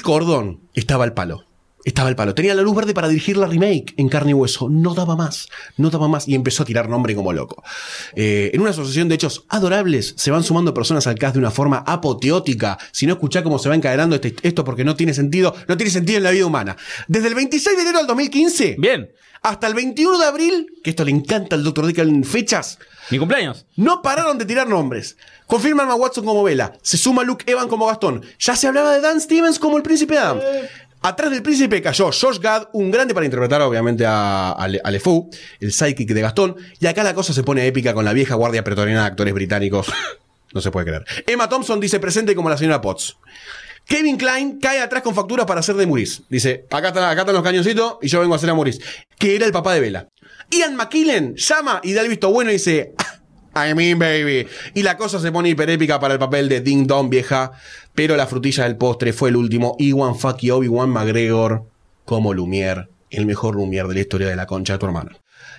[0.02, 1.44] Bill Cordón estaba al palo.
[1.84, 2.34] Estaba al palo.
[2.34, 4.68] Tenía la luz verde para dirigir la remake en carne y hueso.
[4.68, 5.48] No daba más.
[5.76, 6.26] No daba más.
[6.26, 7.62] Y empezó a tirar nombre como loco.
[8.16, 11.52] Eh, en una asociación de hechos adorables se van sumando personas al cast de una
[11.52, 12.78] forma apoteótica.
[12.90, 15.54] Si no escuchá cómo se va encadenando este- esto porque no tiene sentido.
[15.68, 16.76] No tiene sentido en la vida humana.
[17.06, 18.74] Desde el 26 de enero del 2015.
[18.78, 19.08] Bien.
[19.42, 20.66] Hasta el 21 de abril.
[20.84, 21.86] Que esto le encanta al Dr.
[21.86, 22.78] Dick en fechas.
[23.10, 23.66] Mi cumpleaños.
[23.76, 25.16] No pararon de tirar nombres.
[25.46, 26.72] Confirman a Watson como Vela.
[26.82, 28.22] Se suma Luke Evan como Gastón.
[28.38, 30.40] Ya se hablaba de Dan Stevens como el príncipe Adam.
[31.04, 34.90] Atrás del príncipe cayó Josh Gad, un grande para interpretar obviamente a, a, Le- a
[34.92, 35.28] LeFou,
[35.58, 36.56] el sidekick de Gastón.
[36.78, 39.86] Y acá la cosa se pone épica con la vieja guardia pretoriana de actores británicos.
[40.54, 41.06] No se puede creer.
[41.26, 43.16] Emma Thompson dice presente como la señora Potts.
[43.92, 46.22] Kevin Klein cae atrás con facturas para hacer de Maurice.
[46.30, 48.80] Dice, acá están, acá están los cañoncitos y yo vengo a hacer a Maurice.
[49.18, 50.08] Que era el papá de Vela.
[50.50, 52.94] Ian McKellen llama y da el visto bueno y dice,
[53.52, 54.48] "Ah, I mean baby.
[54.72, 57.52] Y la cosa se pone hiperépica para el papel de Ding Dong vieja.
[57.94, 59.76] Pero la frutilla del postre fue el último.
[59.78, 61.66] Iwan Fucky Obi-Wan McGregor
[62.06, 62.88] como Lumière.
[63.10, 65.10] El mejor Lumière de la historia de la concha de tu hermano.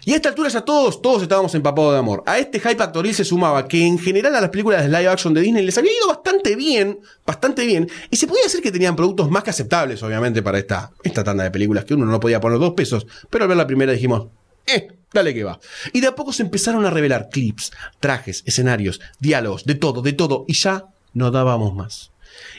[0.05, 2.23] Y a esta altura ya todos, todos estábamos empapados de amor.
[2.25, 5.33] A este hype actoril se sumaba que en general a las películas de live action
[5.33, 8.95] de Disney les había ido bastante bien, bastante bien, y se podía decir que tenían
[8.95, 12.41] productos más que aceptables, obviamente, para esta, esta tanda de películas, que uno no podía
[12.41, 14.27] poner dos pesos, pero al ver la primera dijimos,
[14.65, 15.59] eh, dale que va.
[15.93, 20.13] Y de a poco se empezaron a revelar clips, trajes, escenarios, diálogos, de todo, de
[20.13, 22.11] todo, y ya no dábamos más.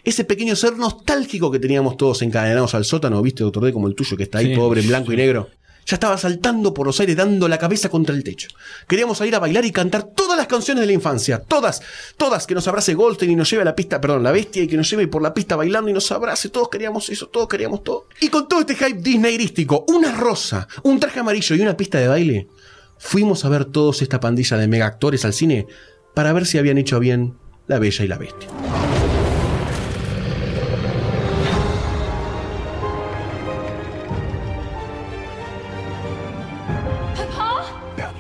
[0.05, 3.95] Ese pequeño ser nostálgico que teníamos todos encadenados al sótano, viste, doctor D, como el
[3.95, 4.57] tuyo, que está ahí Sí.
[4.57, 5.49] pobre en blanco y negro.
[5.87, 8.49] Ya estaba saltando por los aires, dando la cabeza contra el techo.
[8.89, 11.41] Queríamos salir a bailar y cantar todas las canciones de la infancia.
[11.41, 11.83] Todas,
[12.17, 12.47] todas.
[12.47, 14.77] Que nos abrace Goldstein y nos lleve a la pista, perdón, la bestia y que
[14.77, 16.49] nos lleve por la pista bailando y nos abrace.
[16.49, 18.07] Todos queríamos eso, todos queríamos todo.
[18.21, 22.09] Y con todo este hype disneyrístico, una rosa, un traje amarillo y una pista de
[22.09, 22.49] baile,
[22.99, 25.67] fuimos a ver todos esta pandilla de mega actores al cine
[26.15, 27.35] para ver si habían hecho bien
[27.67, 28.49] La Bella y la Bestia.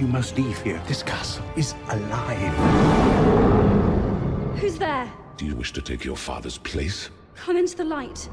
[0.05, 0.83] You must leave here.
[0.87, 2.55] This castle is alive.
[4.59, 5.11] Who's there?
[5.39, 7.09] Do you wish to take your father's place?
[7.37, 8.29] Come into the light.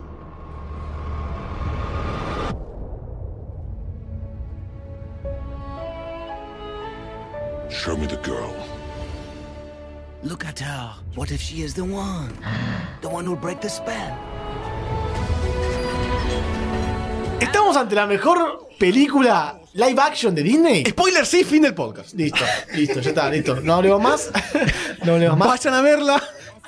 [7.69, 8.53] Show me the girl.
[10.23, 10.93] Look at her.
[11.15, 12.37] What if she is the one?
[12.99, 14.40] The one who'll break the spell?
[17.41, 20.83] Estamos ante la mejor película live action de Disney.
[20.85, 22.13] Spoiler, sí, fin del podcast.
[22.13, 22.43] Listo,
[22.75, 23.59] listo, ya está, listo.
[23.61, 24.31] No hablemos más.
[25.03, 25.47] No hablemos más.
[25.47, 26.21] Vayan a verla.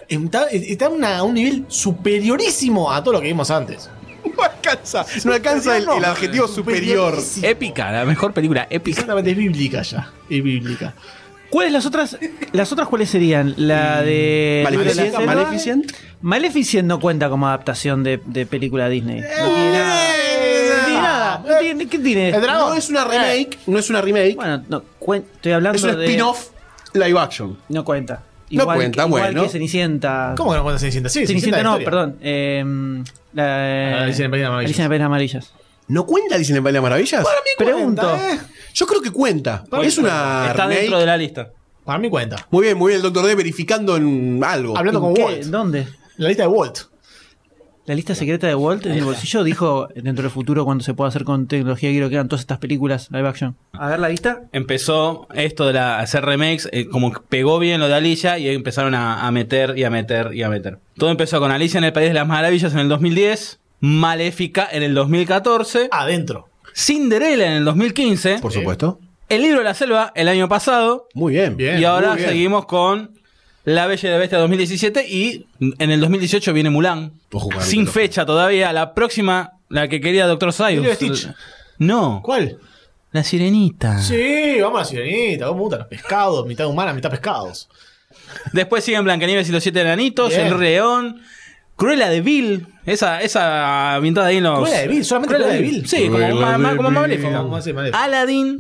[0.10, 3.90] Está, está a una- a un nivel superiorísimo a todo lo que vimos antes.
[4.36, 7.16] No alcanza, no alcanza el, el adjetivo superior.
[7.44, 8.92] Épica, la mejor película épica.
[8.96, 10.12] Exactamente, es bíblica ya.
[10.30, 10.96] Es bíblica.
[11.52, 12.18] ¿Cuáles las otras?
[12.52, 13.54] ¿Las otras cuáles serían?
[13.58, 14.62] La de.
[14.64, 15.26] Maleficent, la de selva.
[15.36, 15.92] Maleficent.
[16.22, 19.22] Maleficent no cuenta como adaptación de, de película Disney.
[19.22, 20.10] No tiene nada.
[21.39, 21.54] Nada.
[21.54, 22.30] No tiene- ¿Qué tiene?
[22.30, 22.69] El dragón.
[22.69, 26.00] No es una remake, no es una remake, Bueno, no, cuen- estoy hablando es un
[26.00, 26.06] de.
[26.06, 26.48] spin-off
[26.93, 27.58] live action.
[27.69, 28.24] No cuenta.
[28.52, 29.43] No cuenta, que, igual bueno.
[29.43, 30.36] que Cenicienta.
[30.38, 31.10] ¿Cómo que no cuenta Cenicienta?
[31.10, 31.86] Sí, Cenicienta no, historia.
[31.86, 32.17] perdón.
[32.22, 34.65] Eh, la, Alicia en el País de las Maravillas.
[34.69, 35.54] Alicia en el País de las Maravillas.
[35.88, 37.26] ¿No cuenta Alicia en el País de las Maravillas?
[37.58, 38.02] Pregunto.
[38.10, 38.39] Cuenta, eh.
[38.76, 39.63] Yo creo que cuenta.
[39.82, 40.80] es una Está remake.
[40.82, 41.50] dentro de la lista.
[41.84, 42.48] Para mí cuenta.
[42.52, 44.78] Muy bien, muy bien, el Doctor D verificando en algo.
[44.78, 45.24] Hablando con ¿Qué?
[45.24, 45.43] Walt.
[45.46, 45.88] ¿Dónde?
[46.17, 46.78] La lista de Walt.
[47.86, 51.10] La lista secreta de Walt en el bolsillo dijo dentro del futuro cuando se pueda
[51.10, 53.58] hacer con tecnología quiero que hagan todas estas películas live action.
[53.74, 54.43] A ver la lista.
[54.54, 58.48] Empezó esto de la, hacer remakes, eh, como que pegó bien lo de Alicia y
[58.48, 60.78] ahí empezaron a, a meter y a meter y a meter.
[60.96, 64.84] Todo empezó con Alicia en el País de las Maravillas en el 2010, Maléfica en
[64.84, 66.48] el 2014, Adentro.
[66.74, 69.00] Cinderella en el 2015, Por supuesto.
[69.28, 71.58] El libro de la selva el año pasado Muy bien.
[71.58, 71.80] Bien.
[71.80, 72.30] y ahora bien.
[72.30, 73.12] seguimos con
[73.65, 77.13] La Bella y la Bestia 2017 y en el 2018 viene Mulan.
[77.62, 78.73] Sin fecha todavía.
[78.73, 80.86] La próxima, la que quería Doctor Sayus.
[80.95, 81.30] Stitch.
[81.80, 82.58] No, ¿Cuál?
[83.12, 83.99] la sirenita.
[83.99, 85.45] Sí, vamos a la sirenita.
[85.45, 86.45] ¿Cómo me gustan los pescados?
[86.47, 87.69] Mitad humana, mitad pescados.
[88.52, 90.47] Después siguen Blancanieves y los siete enanitos, Bien.
[90.47, 91.21] El León,
[91.76, 94.60] Cruella de Vil, esa, esa ambientada ahí en los.
[94.60, 95.88] Cruella de Vil, solamente Cruella de Vil.
[95.88, 96.99] Sí, como, Cruella ma- ma- de como Vil.
[96.99, 97.30] Maléfica.
[97.30, 98.04] Vamos a hacer Maléfica.
[98.04, 98.58] Aladdin,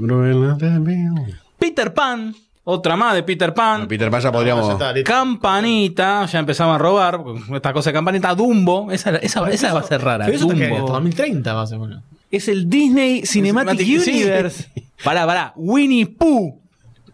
[1.59, 2.35] Peter Pan,
[2.65, 3.87] otra más de Peter Pan.
[3.87, 4.77] Peter Pan ya podríamos.
[5.03, 7.19] Campanita, ya empezamos a robar,
[7.53, 10.25] esta cosa de campanita, Dumbo, esa, esa, esa va a ser rara.
[10.25, 10.93] Pero eso está que hasta Dumbo.
[10.93, 12.03] 2030 más o menos.
[12.31, 13.97] Es el Disney Cinematic Sí.
[13.97, 14.69] Universe.
[15.03, 16.57] Pará, pará, Winnie Pooh,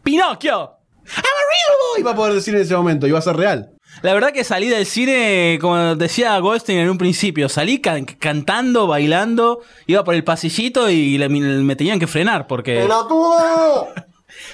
[0.03, 0.71] Pinocchio.
[1.97, 3.71] Iba a poder decir en ese momento, iba a ser real.
[4.03, 8.85] La verdad que salí del cine, como decía Goldstein en un principio, salí can- cantando,
[8.87, 12.87] bailando, iba por el pasillito y le- me tenían que frenar porque...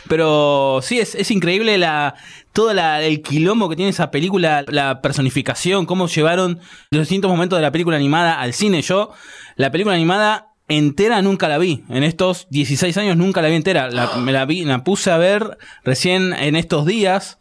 [0.07, 2.15] Pero sí, es, es increíble la
[2.53, 7.57] todo la- el quilombo que tiene esa película, la personificación, cómo llevaron los distintos momentos
[7.57, 8.81] de la película animada al cine.
[8.81, 9.11] Yo,
[9.57, 11.83] la película animada entera nunca la vi.
[11.89, 13.89] En estos 16 años nunca la vi entera.
[13.89, 17.37] La- me la vi, la puse a ver recién en estos días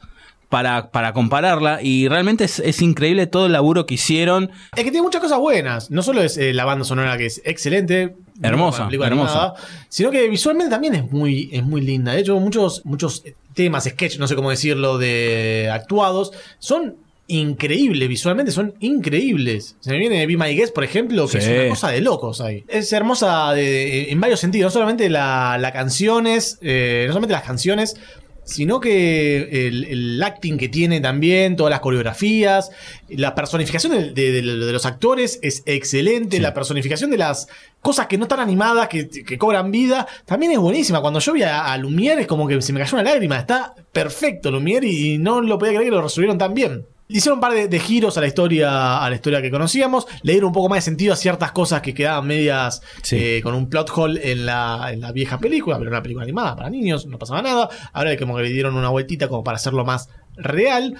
[0.48, 1.80] para, para compararla.
[1.82, 4.50] Y realmente es, es increíble todo el laburo que hicieron.
[4.76, 5.90] Es que tiene muchas cosas buenas.
[5.90, 8.14] No solo es eh, la banda sonora que es excelente.
[8.42, 9.54] Hermosa, hermosa.
[9.88, 12.12] sino que visualmente también es muy, es muy linda.
[12.12, 13.22] De hecho, muchos, muchos
[13.54, 16.96] temas, sketch, no sé cómo decirlo, de actuados, son
[17.28, 18.08] increíbles.
[18.08, 19.76] Visualmente son increíbles.
[19.80, 21.50] Se me viene Be My Guest, por ejemplo, que Sí.
[21.50, 22.64] es una cosa de locos ahí.
[22.68, 24.66] Es hermosa de- en varios sentidos.
[24.66, 27.96] No solamente la, la canciones, eh, no solamente las canciones,
[28.44, 32.70] sino que el, el acting que tiene también, todas las coreografías,
[33.08, 37.48] la personificación de, de- de- de los actores es excelente, la personificación de las
[37.80, 41.00] cosas que no están animadas, que, que cobran vida, también es buenísima.
[41.00, 43.74] Cuando yo vi a, a Lumière es como que se me cayó una lágrima, está
[43.92, 46.86] perfecto Lumière y no lo podía creer que lo resolvieron tan bien.
[47.06, 50.32] Hicieron un par de, de giros a la historia a la historia que conocíamos, le
[50.32, 53.16] dieron un poco más de sentido a ciertas cosas que quedaban medias Sí.
[53.18, 56.56] eh, con un plot hole en la, en la vieja película, pero una película animada
[56.56, 57.68] para niños, no pasaba nada.
[57.92, 60.94] Ahora como que le dieron una vueltita como para hacerlo más real.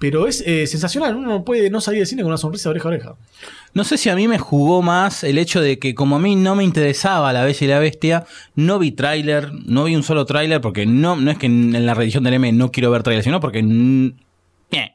[0.00, 2.86] Pero es eh, sensacional, uno puede no salir del cine con una sonrisa de oreja
[2.86, 3.14] a oreja.
[3.74, 6.36] No sé si a mí me jugó más el hecho de que como a mí
[6.36, 10.24] no me interesaba La Bella y la Bestia, no vi tráiler, no vi un solo
[10.24, 13.24] tráiler porque no, no es que en la redición del M no quiero ver tráiler,
[13.24, 13.60] sino porque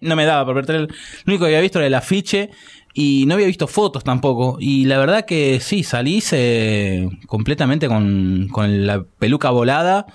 [0.02, 0.90] no me daba por ver tráiler.
[0.90, 2.52] Lo único que había visto era el afiche
[2.94, 4.58] y no había visto fotos tampoco.
[4.60, 10.06] Y la verdad que sí, salís eh, completamente con, con la peluca volada.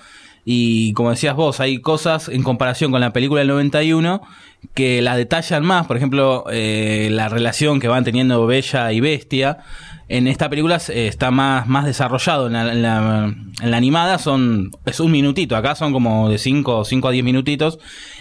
[0.44, 4.22] Y como decías vos, hay cosas en comparación con la película del 91
[4.74, 5.86] que la detallan más.
[5.86, 9.58] Por ejemplo, eh, la relación que van teniendo Bella y Bestia.
[10.10, 12.46] En esta película eh, está más, más desarrollado.
[12.46, 15.54] En la, en la- en la animada son es un minutito.
[15.56, 17.78] Acá son como de 5 cinco a 10 minutitos.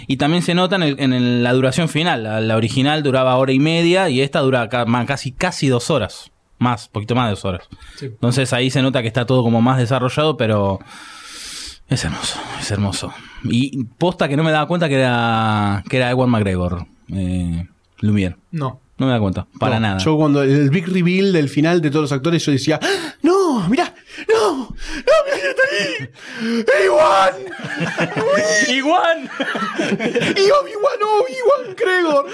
[0.08, 2.24] Y también se nota en, el- en la duración final.
[2.24, 6.32] La, la original duraba hora y media y esta dura casi, casi dos horas.
[6.60, 7.68] Más, poquito más de dos horas.
[8.02, 10.80] Entonces ahí se nota que está todo como más desarrollado, pero
[11.88, 13.14] es hermoso, es hermoso.
[13.44, 17.68] Y posta que no me daba cuenta que era, que era Ewan McGregor, eh,
[18.02, 18.36] Lumière.
[18.52, 18.82] No.
[19.00, 19.98] No me da cuenta, para No, nada.
[20.00, 23.14] Yo cuando el big reveal del final de todos los actores, yo decía, ¡Ah!
[23.22, 23.94] no, mirá,
[24.28, 24.68] no, no,
[25.26, 26.86] mirá quién está ahí.
[26.86, 28.76] ¡Iwan!
[28.76, 29.30] ¡Igual!
[30.36, 32.26] ¡Y Obi-Wan, Obi-Wan Gregor!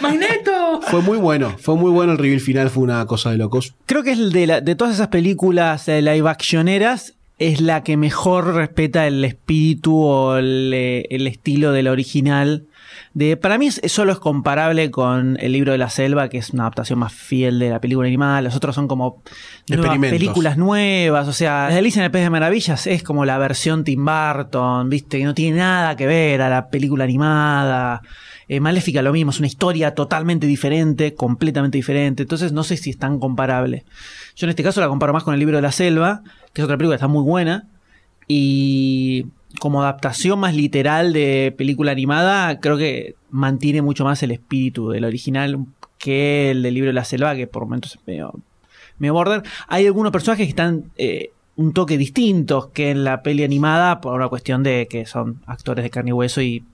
[0.00, 0.80] ¡Magneto!
[0.82, 3.74] Fue muy bueno, fue muy bueno el reveal final, fue una cosa de locos.
[3.86, 7.82] Creo que es el de, la- de todas esas películas eh, live actioneras, es la
[7.82, 12.66] que mejor respeta el espíritu o el, eh, el estilo de la original.
[13.12, 16.62] De, para mí solo es comparable con El libro de la selva, que es una
[16.64, 18.40] adaptación más fiel de la película animada.
[18.40, 19.22] Los otros son como
[19.68, 21.26] nuevas películas nuevas.
[21.26, 24.88] O sea, La Alicia en el País de Maravillas es como la versión Tim Burton,
[24.88, 28.00] viste, que no tiene nada que ver a la película animada.
[28.46, 32.22] Eh, Maléfica lo mismo, es una historia totalmente diferente, completamente diferente.
[32.22, 33.84] Entonces no sé si es tan comparable.
[34.36, 36.64] Yo en este caso la comparo más con el libro de la selva, que es
[36.64, 37.66] otra película que está muy buena.
[38.28, 39.26] Y
[39.58, 45.04] como adaptación más literal de película animada, creo que mantiene mucho más el espíritu del
[45.04, 45.58] original
[45.98, 48.32] que el del libro de la selva, que por momentos es medio,
[48.98, 49.42] medio border.
[49.68, 54.14] Hay algunos personajes que están eh, un toque distintos que en la peli animada por
[54.14, 56.64] una cuestión de que son actores de carne y hueso y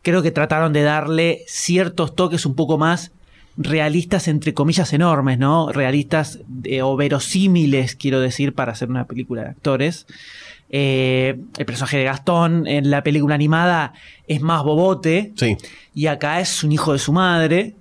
[0.00, 3.12] creo que trataron de darle ciertos toques un poco más
[3.56, 5.70] realistas entre comillas enormes, ¿no?
[5.70, 10.06] Realistas eh, o verosímiles, quiero decir, para hacer una película de actores.
[10.74, 13.92] Eh, el personaje de Gastón en la película animada
[14.26, 15.56] es más bobote Sí.
[15.94, 17.74] y acá es un hijo de su madre.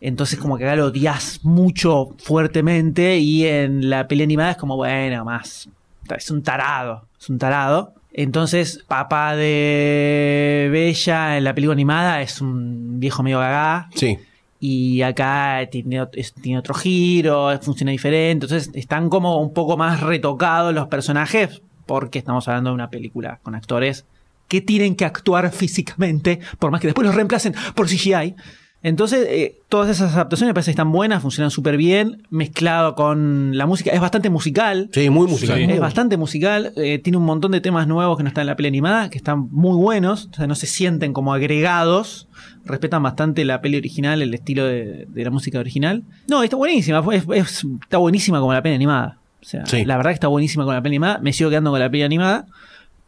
[0.00, 4.76] Entonces como que acá lo odias mucho fuertemente y en la peli animada es como,
[4.76, 5.68] bueno, más.
[6.14, 7.94] Es un tarado, es un tarado.
[8.12, 13.88] Entonces, papá de Bella en la película animada es un viejo medio gagá.
[13.94, 14.18] Sí.
[14.60, 18.46] Y acá tiene, es- tiene otro giro, funciona diferente.
[18.46, 23.38] Entonces están como un poco más retocados los personajes porque estamos hablando de una película
[23.42, 24.04] con actores
[24.48, 28.34] que tienen que actuar físicamente, por más que después los reemplacen por CGI.
[28.82, 33.56] Entonces, eh, todas esas adaptaciones me parece que están buenas, funcionan súper bien, mezclado con
[33.56, 33.90] la música.
[33.92, 34.90] Es bastante musical.
[34.92, 35.56] Sí, muy musical.
[35.56, 35.64] Sí.
[35.72, 38.56] Es bastante musical, eh, tiene un montón de temas nuevos que no están en la
[38.56, 42.28] peli animada, que están muy buenos, o sea, no se sienten como agregados,
[42.66, 46.02] respetan bastante la peli original, el estilo de, de la música original.
[46.28, 49.16] No, está buenísima, es- es- está buenísima como la peli animada.
[49.44, 49.84] O sea, Sí.
[49.84, 52.02] la verdad que está buenísima con la peli animada, me sigo quedando con la peli
[52.02, 52.46] animada,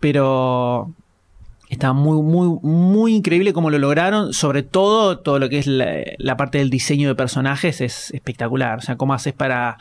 [0.01, 0.93] pero
[1.69, 5.87] está muy, muy, muy increíble cómo lo lograron, sobre todo todo lo que es la,
[6.19, 9.77] la parte del diseño de personajes es espectacular, o sea, cómo haces para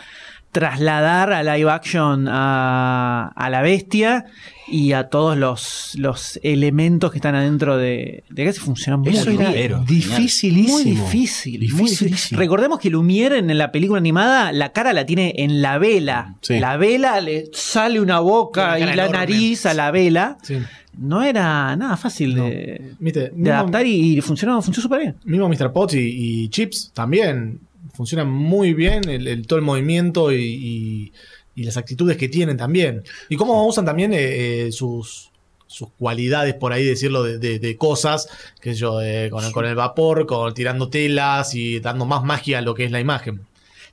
[0.59, 4.23] trasladar a live action a, a la bestia
[4.69, 9.29] y a todos los, los elementos que están adentro de, de que funciona muy Eso
[9.31, 9.85] era bien.
[9.85, 10.77] dificilísimo.
[10.77, 12.37] Muy difícil, muy difícil.
[12.37, 16.35] Recordemos que Lumière en la película animada la cara la tiene en la vela.
[16.41, 16.57] Sí.
[16.57, 19.11] La vela le sale una boca y la enorme.
[19.17, 20.37] nariz a la vela.
[20.41, 20.57] Sí.
[20.97, 22.45] No era nada fácil No.
[22.45, 23.19] de, ¿Viste?
[23.19, 25.15] de Mismo- adaptar y, y funcionó, funcionó súper bien.
[25.25, 25.73] Mismo Mr.
[25.73, 27.59] Potts y, y Chips también
[27.95, 31.13] funcionan muy bien el, el- todo el movimiento y, y-
[31.55, 33.03] y las actitudes que tienen también.
[33.29, 35.31] Y cómo usan también eh, eh, sus,
[35.67, 38.27] sus cualidades, por ahí decirlo, de, de- de cosas,
[38.61, 42.23] que sé yo, eh, con, el, con el vapor, con tirando telas y dando más
[42.23, 43.41] magia a lo que es la imagen.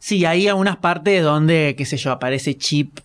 [0.01, 2.99] Sí, hay algunas partes donde, qué sé yo, aparece Chip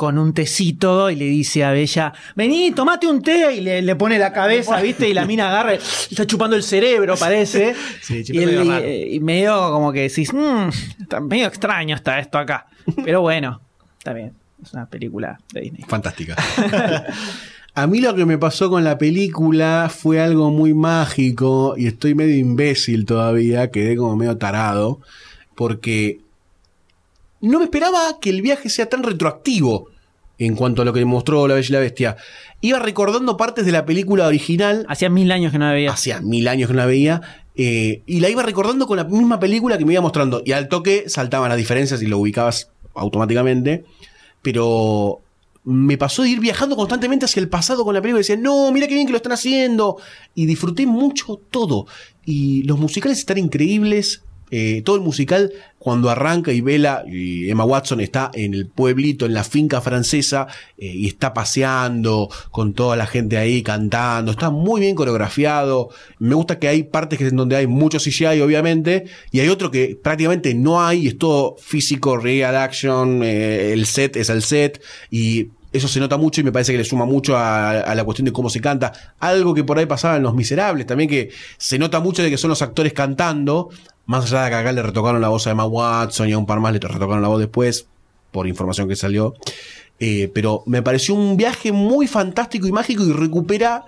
[0.00, 3.96] con un tecito y le dice a Bella, vení, tomate un té y le, le
[3.96, 5.06] pone la cabeza, ¿viste?
[5.06, 5.78] Y la mina agarra, y
[6.10, 7.74] está chupando el cerebro, parece.
[8.00, 8.86] Sí, y, él- medio raro.
[8.88, 10.70] y- y medio como que decís, "Mm,
[11.02, 12.66] está medio extraño está esto acá.
[13.04, 13.60] Pero bueno,
[13.98, 14.32] está bien.
[14.62, 15.82] Es una película de Disney.
[15.86, 16.34] Fantástica.
[17.74, 22.14] A mí lo que me pasó con la película fue algo muy mágico y estoy
[22.14, 25.00] medio imbécil todavía, quedé como medio tarado,
[25.54, 26.20] porque
[27.42, 29.89] no me esperaba que el viaje sea tan retroactivo
[30.40, 32.16] en cuanto a lo que mostró La Bella y la Bestia.
[32.62, 35.92] Iba recordando partes de la película original Hacía mil años que no la veía.
[35.92, 37.20] hacía mil años que no la veía.
[37.56, 40.42] eh, y la iba recordando con la misma película que me iba mostrando.
[40.44, 43.84] Y al toque saltaban las diferencias y lo ubicabas automáticamente.
[44.42, 45.20] Pero
[45.64, 48.72] me pasó de ir viajando constantemente hacia el pasado con la película y decía, no,
[48.72, 49.98] mira qué bien que lo están haciendo.
[50.34, 51.86] Y disfruté mucho todo.
[52.24, 54.22] Y los musicales están increíbles.
[54.50, 59.24] Eh, todo el musical, cuando arranca y Bella y Emma Watson está en el pueblito,
[59.24, 60.46] en la finca francesa,
[60.76, 65.88] eh, y está paseando con toda la gente ahí cantando, está muy bien coreografiado.
[66.18, 69.70] Me gusta que hay partes que, en donde hay mucho CGI, obviamente, y hay otro
[69.70, 74.82] que prácticamente no hay, es todo físico, real action, eh, el set es el set,
[75.10, 78.24] y eso se nota mucho y me parece que le suma mucho a la cuestión
[78.26, 78.92] de cómo se canta.
[79.20, 82.36] Algo que por ahí pasaba en Los Miserables, también que se nota mucho de que
[82.36, 83.70] son los actores cantando,
[84.10, 86.44] más allá de que acá le retocaron la voz a Emma Watson y a un
[86.44, 87.86] par más le retocaron la voz después,
[88.32, 89.34] por información que salió.
[90.00, 93.84] Eh, pero me pareció un viaje muy fantástico y mágico y recupera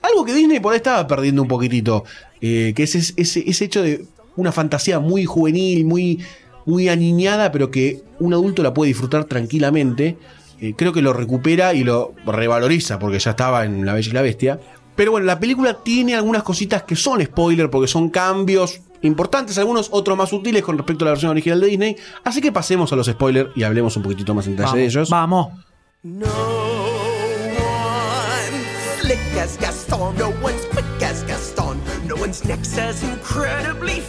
[0.00, 2.04] algo que Disney por ahí estaba perdiendo un poquitito,
[2.40, 4.06] eh, que es ese, hecho de
[4.36, 6.24] una fantasía muy juvenil, muy,
[6.64, 10.16] muy aniñada, pero que un adulto la puede disfrutar tranquilamente.
[10.58, 14.14] Eh, creo que lo recupera y lo revaloriza, porque ya estaba en La Bella y
[14.14, 14.58] la Bestia.
[14.96, 19.88] Pero bueno, la película tiene algunas cositas que son spoiler, porque son cambios importantes, algunos
[19.92, 21.96] otros más sutiles con respecto a la versión original de Disney.
[22.24, 25.10] Así que pasemos a los spoilers y hablemos un poquitito más en detalle de ellos.
[25.10, 25.48] Vamos.
[26.02, 26.28] No one
[29.00, 34.00] slick as Gaston, no one's quick as Gaston, no one's next as incredibly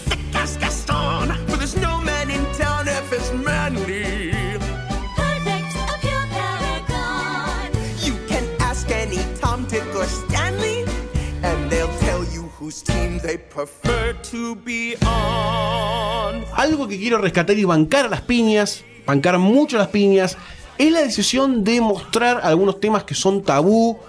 [16.54, 20.38] Algo que quiero rescatar y bancar a las piñas, bancar mucho a las piñas,
[20.78, 24.00] es la decisión de mostrar algunos temas que son tabú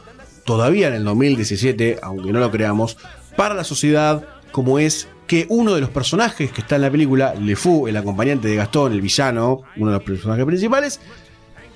[0.44, 2.96] todavía en el 2017, aunque no lo creamos,
[3.36, 7.34] para la sociedad, como es que uno de los personajes que está en la película,
[7.34, 11.00] Le Fou, el acompañante de Gastón, el villano, uno de los personajes principales,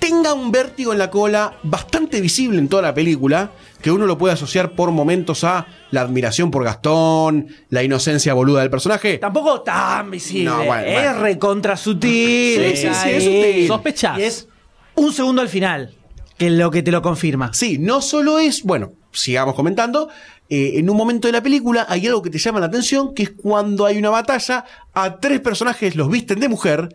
[0.04, 4.18] tenga un vértigo en la cola bastante visible en toda la película, que uno lo
[4.18, 9.16] puede asociar por momentos a la admiración por Gastón, la inocencia boluda del personaje.
[9.16, 10.44] Tampoco tan visible.
[10.44, 11.20] No, bueno, es bueno.
[11.20, 12.60] recontra sutil.
[12.60, 13.66] Sí, sí, sí, es sutil.
[13.66, 14.18] Sospechás.
[14.18, 14.48] Y es
[14.94, 15.94] un segundo al final.
[16.36, 17.54] Que es lo que te lo confirma.
[17.54, 20.10] Sí, no solo es, bueno, sigamos comentando,
[20.50, 23.22] eh, en un momento de la película hay algo que te llama la atención, que
[23.22, 26.90] es cuando hay una batalla, a tres personajes los visten de mujer,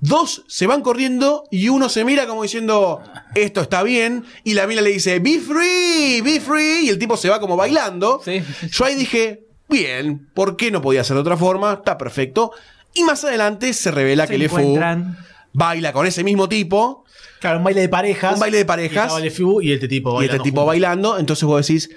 [0.00, 3.02] dos se van corriendo y uno se mira como diciendo,
[3.34, 7.16] esto está bien, y la mina le dice, be free, be free, y el tipo
[7.16, 8.20] se va como bailando.
[8.24, 8.42] Sí.
[8.70, 11.74] Yo ahí dije, bien, ¿por qué no podía ser de otra forma?
[11.74, 12.52] Está perfecto.
[12.94, 14.78] Y más adelante se revela Se que Le Fou
[15.52, 17.04] baila con ese mismo tipo.
[17.40, 18.34] Claro, un baile de parejas.
[18.34, 19.12] Un baile de parejas.
[19.18, 20.66] Y LeFou y este tipo y este bailando tipo juntos.
[20.66, 21.18] bailando.
[21.18, 21.90] Entonces vos decís,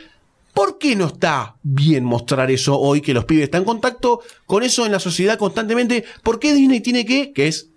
[0.53, 4.63] ¿por qué no está bien mostrar eso hoy que los pibes están en contacto con
[4.63, 6.05] eso en la sociedad constantemente?
[6.23, 7.70] ¿Por qué Disney tiene que, que es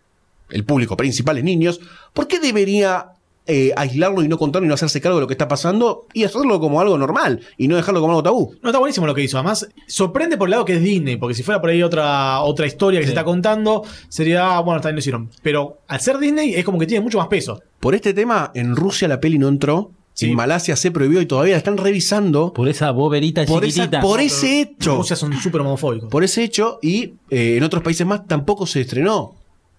[0.50, 1.80] el público principal, es niños,
[2.12, 3.06] ¿por qué debería
[3.46, 6.24] eh, aislarlo y no contarlo y no hacerse cargo de lo que está pasando y
[6.24, 8.54] hacerlo como algo normal y no dejarlo como algo tabú?
[8.62, 9.36] No, está buenísimo lo que hizo.
[9.38, 12.66] Además, sorprende por el lado que es Disney, porque si fuera por ahí otra, otra
[12.66, 15.30] historia que se está contando, sería, bueno, también lo hicieron.
[15.42, 17.60] Pero al ser Disney es como que tiene mucho más peso.
[17.80, 20.26] Por este tema, en Rusia la peli no entró, Sí.
[20.30, 24.00] en Malasia se prohibió y todavía la están revisando Por esa boberita por, esa- chiquitita.
[24.00, 24.90] por ese hecho.
[24.90, 26.08] Los Rusia son súper homofóbicos.
[26.08, 29.34] por ese hecho y eh, en otros países más tampoco se estrenó.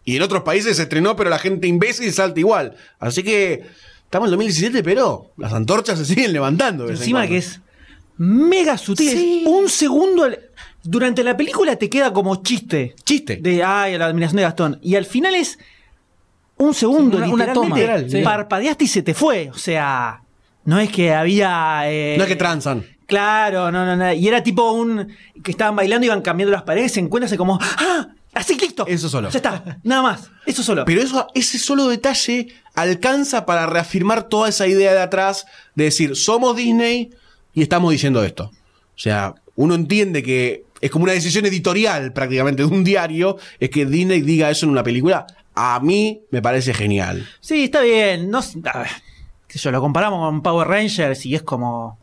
[0.06, 2.76] Y en otros países se estrenó, pero la gente imbécil salta igual.
[3.00, 3.64] Así que
[4.06, 6.84] estamos en el 2017, pero las antorchas se siguen levantando.
[6.86, 7.60] de vez en Encima que es
[8.18, 9.10] mega sutil.
[9.10, 9.42] Sí.
[9.46, 10.24] Es Un segundo.
[10.24, 10.40] al-
[10.84, 12.94] Durante la película te queda como chiste.
[13.04, 13.38] Chiste.
[13.38, 14.80] De ay, la admiración de Gastón.
[14.84, 15.58] Y al final es
[16.58, 18.10] un segundo, Sí, una- una literalmente, toma.
[18.10, 18.22] Sí.
[18.24, 19.50] Parpadeaste y se te fue.
[19.50, 20.22] O sea,
[20.66, 21.82] no es que había.
[21.92, 22.86] eh, No es que transan.
[23.08, 24.14] Claro, no, no, no.
[24.14, 25.08] Y era tipo un.
[25.44, 27.58] que estaban bailando, iban cambiando las paredes, se encuentran así como.
[27.60, 28.10] ¡Ah!
[28.36, 28.86] Así, listo.
[28.86, 29.30] Eso solo.
[29.30, 29.80] Ya está.
[29.84, 30.30] Nada más.
[30.46, 30.84] Eso solo.
[30.86, 36.16] Pero eso, ese solo detalle alcanza para reafirmar toda esa idea de atrás de decir,
[36.18, 37.12] somos Disney
[37.54, 38.52] y estamos diciendo esto.
[38.54, 43.70] O sea, uno entiende que es como una decisión editorial prácticamente de un diario, es
[43.70, 45.26] que Disney diga eso en una película.
[45.56, 47.28] A mí me parece genial.
[47.40, 48.30] Sí, está bien.
[48.30, 48.90] No, a ver,
[49.48, 51.98] qué sé yo, lo comparamos con Power Rangers y es como.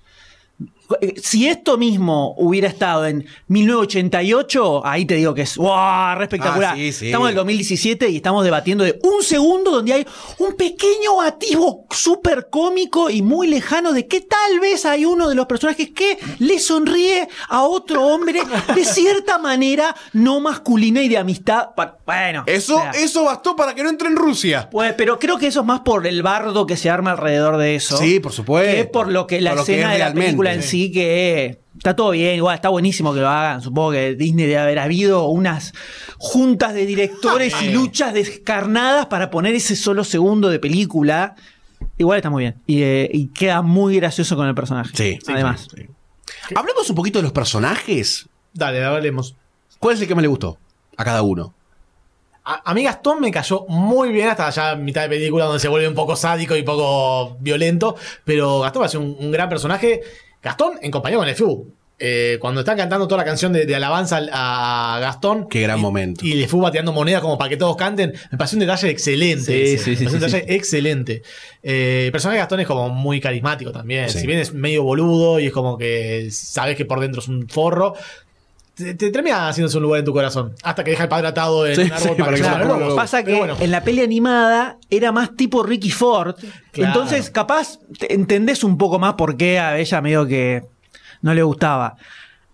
[1.01, 6.15] Eh, Si esto mismo hubiera estado en 1988, ahí te digo que es ¡wow!
[6.17, 6.75] re espectacular.
[6.75, 7.07] Ah, sí, sí.
[7.07, 10.07] Estamos en el 2017 y estamos debatiendo de un segundo donde hay
[10.39, 15.35] un pequeño atisbo súper cómico y muy lejano de que tal vez hay uno de
[15.35, 18.43] los personajes que le sonríe a otro hombre
[18.75, 21.69] de cierta manera no masculina y de amistad.
[22.07, 24.69] Bueno, Eso, o sea, eso bastó para que no entre en Rusia.
[24.71, 27.75] pues, pero creo que eso es más por el bardo que se arma alrededor de
[27.77, 27.97] eso.
[27.97, 28.75] Sí, por supuesto.
[28.75, 30.82] Que por lo que la Por lo que escena es de la película en sí,
[30.91, 33.61] que está todo bien, igual está buenísimo que lo hagan.
[33.61, 35.73] Supongo que Disney debe haber habido unas
[36.19, 41.37] juntas de directores y luchas descarnadas para poner ese solo segundo de película.
[41.99, 42.57] Igual está muy bien.
[42.67, 44.91] Y, eh, y queda muy gracioso con el personaje.
[44.95, 45.69] Sí, Además.
[45.75, 45.83] sí,
[46.49, 46.55] sí.
[46.55, 48.29] Hablemos un poquito de los personajes.
[48.53, 49.37] Dale, hablemos.
[49.79, 50.59] ¿Cuál es el que más le gustó?
[50.97, 51.55] A cada uno.
[52.45, 55.69] A, a mí Gastón me cayó muy bien hasta ya mitad de película donde se
[55.69, 57.97] vuelve un poco sádico y poco violento.
[58.25, 60.01] Pero Gastón va a ser un, un gran personaje.
[60.43, 61.67] Gastón en compañía con el.
[62.05, 65.49] Eh, cuando están cantando toda la canción de, de alabanza al- a Gastón.
[65.49, 66.27] Qué gran y, momento.
[66.27, 68.13] Y le fue bateando monedas como para que todos canten.
[68.33, 69.45] Me pareció un detalle excelente.
[69.45, 69.85] Sí, ese.
[69.85, 71.23] sí, me sí, un sí, detalle excelente.
[71.63, 74.11] Eh, el personaje de Gastón es como muy carismático también.
[74.11, 74.19] Sí.
[74.19, 77.49] Si bien es medio boludo y es como que sabes que por dentro es un
[77.49, 77.95] forro.
[78.75, 80.55] Te, te termina haciéndose un lugar en tu corazón.
[80.63, 82.95] Hasta que deja el padre atado en Sí, un árbol sí, para que coma.
[82.97, 83.57] Pasa que bueno.
[83.61, 86.35] en la peli animada era más tipo Ricky Ford.
[86.73, 86.93] Claro.
[86.93, 90.63] Entonces, capaz te- entendés un poco más por qué a ella medio que
[91.21, 91.97] no le gustaba.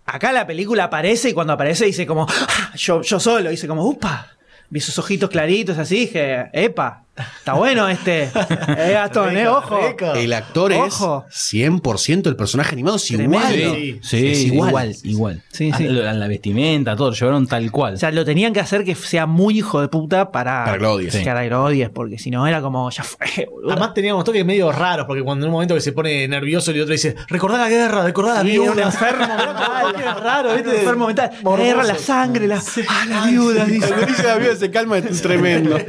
[0.07, 3.85] Acá la película aparece y cuando aparece dice como, "Ah", yo, yo solo, dice como,
[3.85, 4.27] upa.
[4.71, 7.05] Vi sus ojitos claritos así, dije, epa,
[7.39, 8.25] está bueno este.
[8.25, 9.79] Eh, Gastón, eh, ojo.
[9.89, 10.12] rico.
[10.14, 11.27] El actor Ojo.
[11.29, 13.37] es 100% el personaje animado, es Tremendo.
[13.55, 13.77] igual.
[13.77, 13.99] Sí.
[14.03, 14.97] Sí, Es igual, igual.
[15.05, 15.43] igual.
[15.51, 15.87] Sí, sí.
[15.87, 17.95] A la, la vestimenta, todo, lo llevaron tal cual.
[17.95, 20.83] O sea, lo tenían que hacer que sea muy hijo de puta para, Para que
[20.83, 21.16] lo odies.
[21.16, 23.71] que lo odies, porque si no era como, ya fue, boludo.
[23.73, 26.75] Además teníamos toques medio raros, porque cuando en un momento que se pone nervioso y
[26.77, 28.73] el otro dice, recordá la guerra, recordá la Sí, viuda.
[28.73, 29.95] un enfermo mental.
[29.97, 30.69] Qué raro, ¿viste?
[30.71, 31.31] Un enfermo mental.
[31.43, 31.62] Morboso.
[31.64, 33.87] Guerra, la sangre, la, ah, la viuda, dice.
[33.89, 35.79] Cuando dice la vida se calma, es tremendo.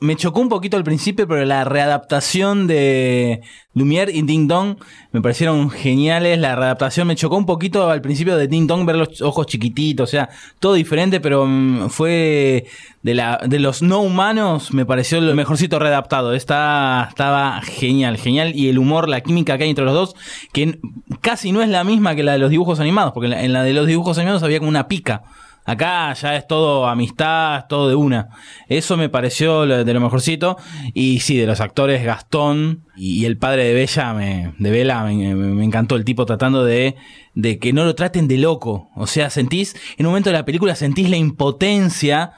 [0.00, 3.42] Me chocó un poquito al principio, pero la readaptación de
[3.74, 4.76] Lumière y Ding Dong
[5.12, 6.38] me parecieron geniales.
[6.38, 10.08] La readaptación me chocó un poquito al principio de Ding Dong ver los ojos chiquititos,
[10.08, 10.28] o sea,
[10.58, 12.66] todo diferente, pero mm, fue
[13.02, 16.34] de, la, de los no humanos, me pareció lo mejorcito readaptado.
[16.34, 18.52] Está, estaba genial, genial.
[18.54, 20.16] Y el humor, la química que hay entre los dos,
[20.52, 20.80] que
[21.20, 23.72] casi no es la misma que la de los dibujos animados, porque en la de
[23.72, 25.22] los dibujos animados había como una pica.
[25.66, 28.28] Acá ya es todo amistad, es todo de una.
[28.68, 30.58] Eso me pareció de lo mejorcito.
[30.92, 35.14] Y sí, de los actores Gastón y, el padre de Bella, me, de Vela, me,
[35.14, 36.96] me- me encantó el tipo tratando de,
[37.34, 38.90] de que no lo traten de loco.
[38.94, 42.32] O sea, sentís, en un momento de la película sentís la impotencia.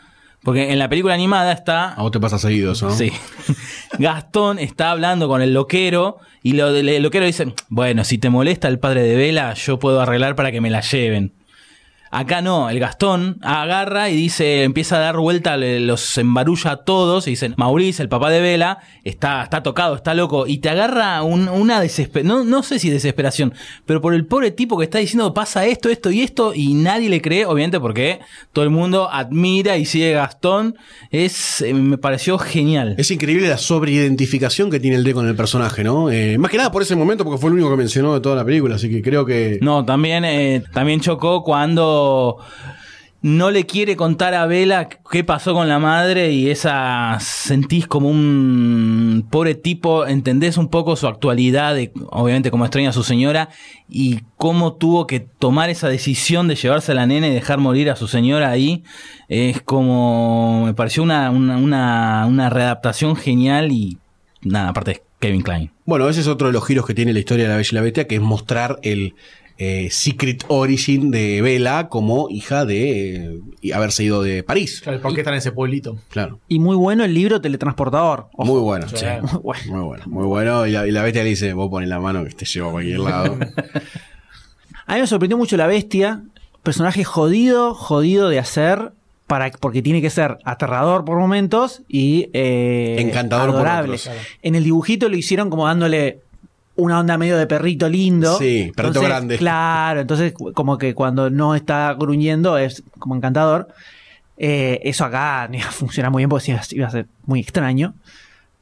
[0.44, 2.94] Porque en la película animada está A vos te pasa seguido eso, ¿no?
[2.94, 3.10] Sí.
[3.98, 8.68] Gastón está hablando con el loquero y lo, el loquero dice, bueno, si te molesta
[8.68, 11.32] el padre de Vela, yo puedo arreglar para que me la lleven.
[12.18, 17.26] Acá no, el Gastón agarra y dice, empieza a dar vuelta, los embarulla a todos
[17.26, 21.22] y dicen, Maurice, el papá de Vela, está, está tocado, está loco, y te agarra
[21.22, 23.52] un- una desesperación, no, no sé si desesperación,
[23.84, 27.10] pero por el pobre tipo que está diciendo, pasa esto, esto y esto, y nadie
[27.10, 28.20] le cree, obviamente porque
[28.54, 30.74] todo el mundo admira y sigue Gastón,
[31.10, 32.94] es, eh, me pareció genial.
[32.96, 36.10] Es increíble la sobreidentificación que tiene el D con el personaje, ¿no?
[36.10, 38.36] Eh, más que nada por ese momento, porque fue el único que mencionó de toda
[38.36, 39.58] la película, así que creo que.
[39.60, 42.05] No, también, eh, también chocó cuando
[43.26, 48.08] no le quiere contar a Vela qué pasó con la madre y esa sentís como
[48.08, 51.76] un pobre tipo, entendés un poco su actualidad,
[52.10, 53.48] obviamente como extraña a su señora,
[53.88, 57.90] y cómo tuvo que tomar esa decisión de llevarse a la nena y dejar morir
[57.90, 58.84] a su señora ahí.
[59.28, 63.98] Es como, me pareció una, una, una, una readaptación genial y
[64.42, 65.72] nada, aparte es Kevin Klein.
[65.84, 67.74] Bueno, ese es otro de los giros que tiene la historia de la Bella y
[67.74, 69.14] la Bestia, que es mostrar el
[69.58, 74.80] eh, secret origin de Bella como hija de eh, haberse ido de París.
[74.82, 75.96] Claro, ¿Por qué están en ese pueblito?
[76.10, 76.40] Claro.
[76.48, 78.28] Y muy bueno el libro Teletransportador.
[78.34, 78.44] Ojo.
[78.52, 79.06] Muy bueno, Sí.
[79.22, 79.62] Muy bueno.
[79.68, 80.66] Muy bueno, muy bueno.
[80.66, 82.72] Y la, y la bestia le dice, vos pones la mano que te llevo a
[82.72, 83.38] cualquier lado.
[84.86, 86.22] A mí me sorprendió mucho la bestia.
[86.62, 88.92] Personaje jodido, jodido de hacer.
[89.26, 93.96] Para, porque tiene que ser aterrador por momentos y eh, Encantador por adorable.
[93.96, 94.08] otros.
[94.42, 96.20] En el dibujito lo hicieron como dándole
[96.76, 98.36] una onda medio de perrito lindo.
[98.38, 99.38] Sí, perrito Entonces, grande.
[99.38, 103.68] Claro, entonces como que cuando no está gruñendo es como encantador.
[104.38, 107.94] Eh, eso acá funciona muy bien porque si iba- a ser muy extraño.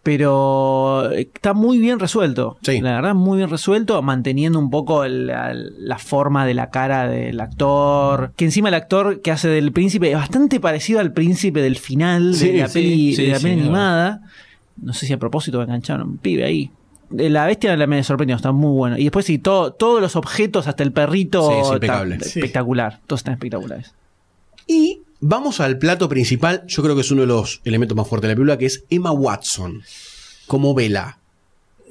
[0.04, 2.58] Pero está muy bien resuelto.
[2.62, 2.78] Sí.
[2.82, 7.08] La verdad, muy bien resuelto, manteniendo un poco el- la, la forma de la cara
[7.08, 8.32] del actor.
[8.36, 12.34] Que encima el actor que hace del príncipe es bastante parecido al príncipe del final
[12.34, 14.20] Sí, de la sí, peli, de la peli animada.
[14.82, 16.70] No sé si a propósito me engancharon un pibe ahí.
[17.18, 18.98] Eh, La bestia me sorprendió, está muy bueno.
[18.98, 22.20] Y después sí, todo, todos los objetos, hasta el perrito, Sí, es está impecable.
[22.20, 22.38] Sí.
[22.40, 23.00] espectacular.
[23.06, 23.94] Todos están espectaculares.
[24.66, 28.28] Y vamos al plato principal, yo creo que es uno de los elementos más fuertes
[28.28, 29.82] de la película, que es Emma Watson,
[30.46, 31.18] como Bella.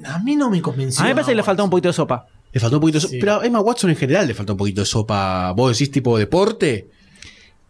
[0.04, 1.00] A mí no me convenció.
[1.02, 2.26] A mí me parece que le falta un poquito de sopa.
[2.52, 3.18] Le faltó un poquito de sopa, Sí.
[3.20, 5.52] pero a Emma Watson en general le falta un poquito de sopa.
[5.52, 6.88] ¿Vos decís tipo deporte?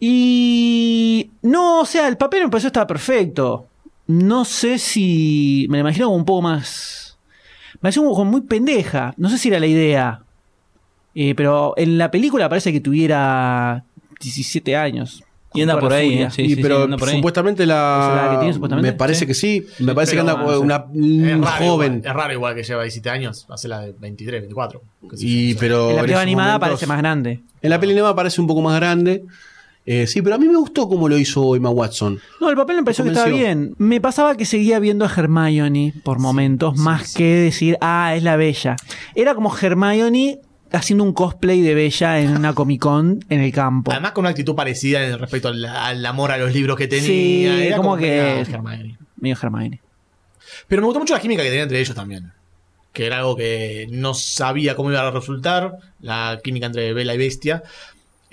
[0.00, 3.66] Y no, o sea, el papel me pareció estaba perfecto.
[4.06, 5.66] No sé si.
[5.70, 7.03] Me lo imagino como un poco más.
[7.84, 9.12] Me pareció como muy pendeja.
[9.18, 10.22] No sé si era la idea.
[11.14, 13.84] Eh, pero en la película parece que tuviera
[14.22, 15.22] 17 años.
[15.52, 17.16] Y anda toda por ahí, eh, sí, pero sí, anda por ahí.
[17.16, 18.08] supuestamente la.
[18.16, 18.90] ¿Es la que tiene, supuestamente?
[18.90, 19.26] Me parece Sí.
[19.26, 19.66] que sí.
[19.80, 21.92] Me parece que anda no una, Es un raro, joven.
[21.96, 23.44] igual, es raro igual que lleva 17 años.
[23.50, 24.80] Hace la de 23, 24.
[25.10, 27.42] qué sé yo, Y, pero En la película animada momentos- parece más grande.
[27.60, 29.24] En la peli animada parece un poco más grande.
[29.86, 32.18] Eh, sí, pero a mí me gustó cómo lo hizo Emma Watson.
[32.40, 33.74] No, el papel me pareció que estaba bien.
[33.76, 38.36] Me pasaba que seguía viendo a Hermione por momentos, más que decir, ah, es la
[38.36, 38.76] Bella.
[39.14, 40.38] Era como Hermione
[40.72, 43.92] haciendo un cosplay de Bella en una Comic Con en el campo.
[43.92, 47.04] Además con una actitud parecida en respecto al, al amor a los libros que tenía.
[47.06, 48.98] Sí, Era como que- media Hermione.
[49.16, 49.80] Medio Hermione.
[50.66, 52.32] Pero me gustó mucho la química que tenía entre ellos también.
[52.92, 55.78] Que era algo que no sabía cómo iba a resultar.
[56.00, 57.62] La química entre Bella y Bestia.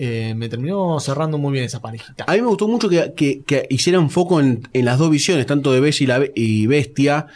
[0.03, 2.23] Eh, me terminó cerrando muy bien esa parejita.
[2.25, 5.71] A mí me gustó mucho que, que- que hicieran foco en, las dos visiones, tanto
[5.71, 7.27] de Bella y, la, Bestia,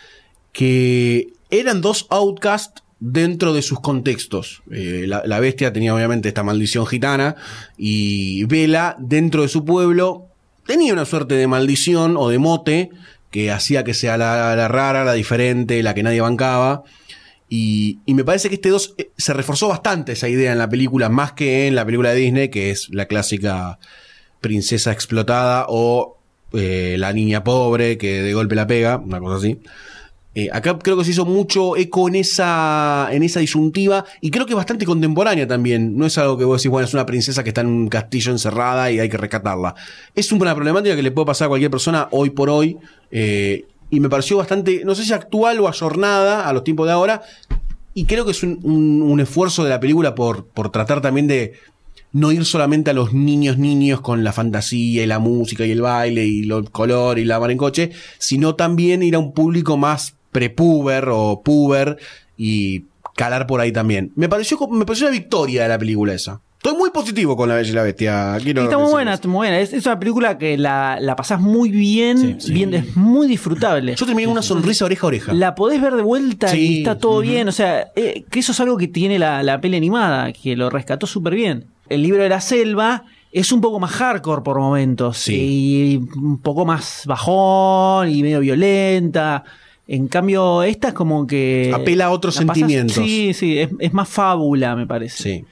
[0.52, 4.64] que eran dos outcasts dentro de sus contextos.
[4.72, 7.36] Eh, la, Bestia tenía obviamente esta maldición gitana
[7.78, 10.26] y Bella, dentro de su pueblo,
[10.66, 12.90] tenía una suerte de maldición o de mote
[13.30, 16.82] que hacía que sea la rara, la diferente, la que nadie bancaba.
[17.48, 21.10] Y, me parece que este dos eh, se reforzó bastante esa idea en la película,
[21.10, 23.80] más que en la película de Disney, que es la clásica
[24.42, 26.18] princesa explotada o
[26.54, 29.60] eh, la niña pobre que de golpe la pega, una cosa así.
[30.38, 34.46] Eh, acá creo que se hizo mucho eco en esa, en esa disyuntiva y creo
[34.46, 35.96] que es bastante contemporánea también.
[35.98, 38.32] No es algo que vos decís, bueno, es una princesa que está en un castillo
[38.32, 39.76] encerrada y hay que rescatarla.
[40.14, 42.78] Es una problemática que le puede pasar a cualquier persona hoy por hoy
[43.96, 47.22] y me pareció bastante, no sé si actual o ayornada a los tiempos de ahora.
[47.94, 51.54] Y creo que es un, un- esfuerzo de la película por, por tratar también de
[52.12, 55.82] no ir solamente a los niños niños con la fantasía y la música y el
[55.82, 59.78] baile y el color y la mar en coche, sino también ir a un público
[59.78, 61.98] más prepuber o puber
[62.38, 62.84] y
[63.16, 64.12] calar por ahí también.
[64.16, 66.42] Me pareció, me pareció una victoria de la película esa.
[66.66, 68.38] Estoy muy positivo con La Bella y la Bestia.
[68.42, 69.60] quiero está muy buena, está muy buena.
[69.60, 72.54] Es, es una película que la, la pasás muy bien, Sí, sí.
[72.54, 73.94] bien, es muy disfrutable.
[73.96, 75.34] Yo terminé con una sonrisa oreja a oreja.
[75.34, 77.48] La podés ver de vuelta Sí, y está todo bien.
[77.50, 80.72] O sea, eh, que eso es algo que tiene la, la peli animada, que lo
[80.72, 81.66] rescató súper bien.
[81.88, 85.20] El libro de la selva es un poco más hardcore por momentos.
[85.20, 85.36] Sí.
[85.36, 89.44] Y un poco más bajón y medio violenta.
[89.88, 91.72] En cambio, esta es como que.
[91.76, 92.96] Apela a otros sentimientos.
[92.96, 95.22] Sí, sí, es, es más fábula, me parece.
[95.22, 95.46] Sí.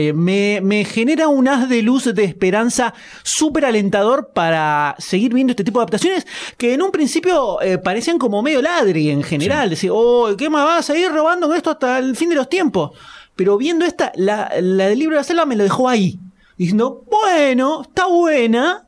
[0.00, 2.94] Eh, me, me genera un haz de luz de esperanza
[3.24, 6.24] súper alentador para seguir viendo este tipo de adaptaciones
[6.56, 9.70] que en un principio eh, parecían como medio ladri en general.
[9.70, 12.48] Decir, oh, ¿qué más vas a seguir robando con esto hasta el fin de los
[12.48, 12.96] tiempos?
[13.34, 16.20] Pero viendo esta, la, la del libro de la selva me lo dejó ahí.
[16.56, 18.86] Diciendo, bueno, está buena.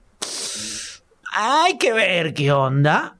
[1.32, 3.16] Hay que ver qué onda.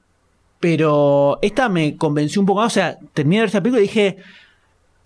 [0.61, 2.71] Pero esta me convenció un poco más.
[2.71, 4.17] O sea, terminé de ver esta película y dije,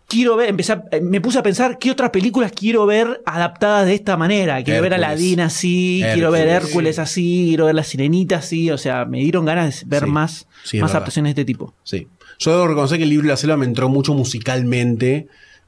[0.07, 3.85] quiero ver, empecé a- eh, me puse a pensar qué otras películas quiero ver adaptadas
[3.85, 4.63] de esta manera.
[4.63, 5.09] Quiero ver a Hércules.
[5.19, 6.67] Aladdin así, quiero ver Hércules.
[6.69, 8.71] Hércules así, quiero ver La Sirenita así.
[8.71, 10.09] O sea, me dieron ganas de ver Sí.
[10.09, 11.73] más, Sí, más adaptaciones de este tipo.
[11.83, 12.07] Sí.
[12.39, 15.27] Yo debo reconocer que el libro de la selva me entró mucho musicalmente.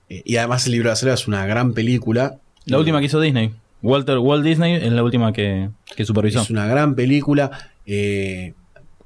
[0.10, 2.38] eh, y además el libro de la selva es una gran película.
[2.66, 3.52] La última que hizo Disney.
[3.82, 6.42] Walter Walt Disney es la última que, que supervisó.
[6.42, 7.72] Es una gran película.
[7.86, 8.54] eh,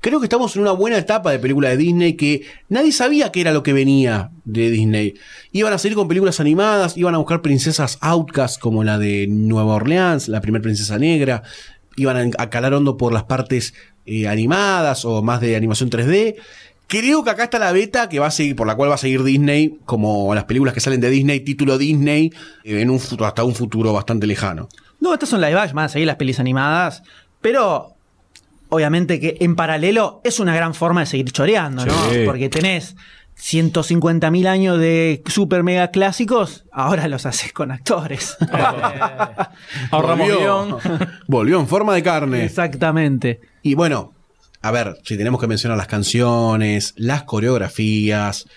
[0.02, 3.42] creo que estamos en una buena etapa de película de Disney que nadie sabía qué
[3.42, 5.14] era lo que venía de Disney.
[5.52, 9.76] Iban a salir con películas animadas, iban a buscar princesas outcast como la de Nueva
[9.76, 11.44] Orleans, la primera princesa negra.
[11.96, 13.74] Iban a, calar hondo por las partes
[14.06, 16.36] eh, animadas o más de animación 3D.
[16.88, 18.98] Creo que acá está la beta que va a seguir, por la cual va a
[18.98, 22.34] seguir Disney, como las películas que salen de Disney, título Disney,
[22.64, 24.68] eh, en un futuro, hasta un futuro bastante lejano.
[25.00, 27.04] No, estas son live action, van a seguir las pelis animadas,
[27.40, 27.96] pero
[28.72, 32.10] obviamente que en paralelo es una gran forma de seguir choreando, ¿no?
[32.10, 32.24] Sí.
[32.26, 32.96] Porque tenés
[33.38, 38.38] 150.000 años de super mega clásicos, ahora los haces con actores.
[39.92, 40.80] Ahorramos Volvió.
[41.28, 42.46] Volvió en forma de carne.
[42.46, 43.42] Exactamente.
[43.62, 44.14] Y bueno,
[44.62, 48.48] a ver, si tenemos que mencionar las canciones, las coreografías,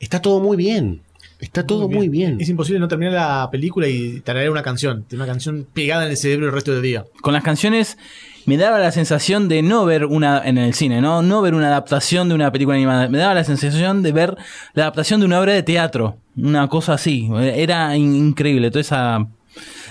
[0.00, 1.02] está todo muy bien.
[1.38, 2.40] Está todo muy bien.
[2.40, 5.04] Es imposible no terminar la película y tararear una canción.
[5.04, 7.04] Tiene una canción pegada en el cerebro el resto del día.
[7.20, 7.98] Con las canciones
[8.46, 11.22] me daba la sensación de no ver una en el cine, ¿no?
[11.22, 13.08] No ver una adaptación de una película animada.
[13.08, 14.36] Me daba la sensación de ver
[14.74, 16.16] la adaptación de una obra de teatro.
[16.36, 17.28] Una cosa así.
[17.38, 18.70] Era in- increíble.
[18.70, 19.26] Toda esa.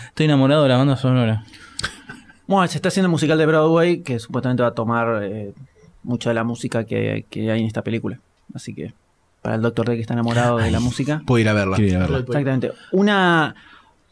[0.08, 1.44] Estoy enamorado de la banda sonora.
[2.48, 5.54] Bueno, se está haciendo el musical de Broadway que supuestamente va a tomar eh,
[6.04, 8.20] mucha de la música que, que hay en esta película.
[8.54, 8.94] Así que
[9.42, 11.22] para el Doctor D que está enamorado de la música.
[11.26, 11.78] Puedo ir a verla.
[11.78, 12.18] Quiero ir a verla.
[12.20, 12.72] Exactamente.
[12.92, 13.56] Una,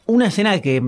[0.06, 0.80] una escena que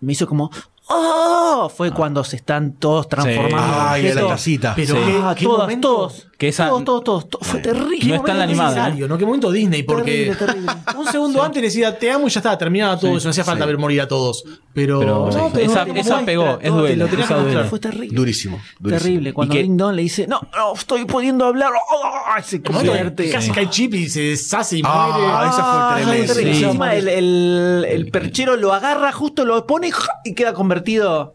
[0.00, 0.50] me hizo como.
[0.88, 1.70] ¡Oh!
[1.74, 3.56] Fue cuando se están todos transformando.
[3.56, 4.28] en Ay, de la objetos.
[4.30, 4.72] tacita.
[4.76, 5.00] Pero Sí.
[5.04, 6.27] qué, Ah, qué todas, momento- todos.
[6.38, 7.46] Que esa- Todos, todos, todos, todos.
[7.48, 8.10] Fue terrible.
[8.10, 8.74] No está en la animada, ¿eh?
[8.76, 9.18] necesario, ¿no?
[9.18, 10.72] Qué momento Disney, porque Terrible, terrible.
[10.96, 13.42] un segundo antes le decía te amo y ya estaba, terminaba todo eso, no hacía
[13.42, 14.44] falta ver morir a todos.
[14.72, 17.64] Pero, Pero No, esa- no, esa no, pegó, es todo, duele, te esa.
[17.64, 18.14] Fue terrible.
[18.14, 19.02] Durísimo, durísimo.
[19.02, 19.32] Terrible.
[19.34, 21.72] Cuando que- Ding Dong le dice, no, no estoy pudiendo hablar.
[21.74, 22.40] ¡Oh!
[22.44, 23.30] Se convierte.
[23.32, 25.48] casi cae chip y se deshace y Ah, muere.
[25.48, 26.34] esa fue Ah, tremenda.
[26.34, 26.54] terrible.
[26.54, 26.64] Sí.
[26.64, 29.90] Encima el, el- el perchero lo agarra, justo lo pone
[30.24, 31.34] y queda convertido.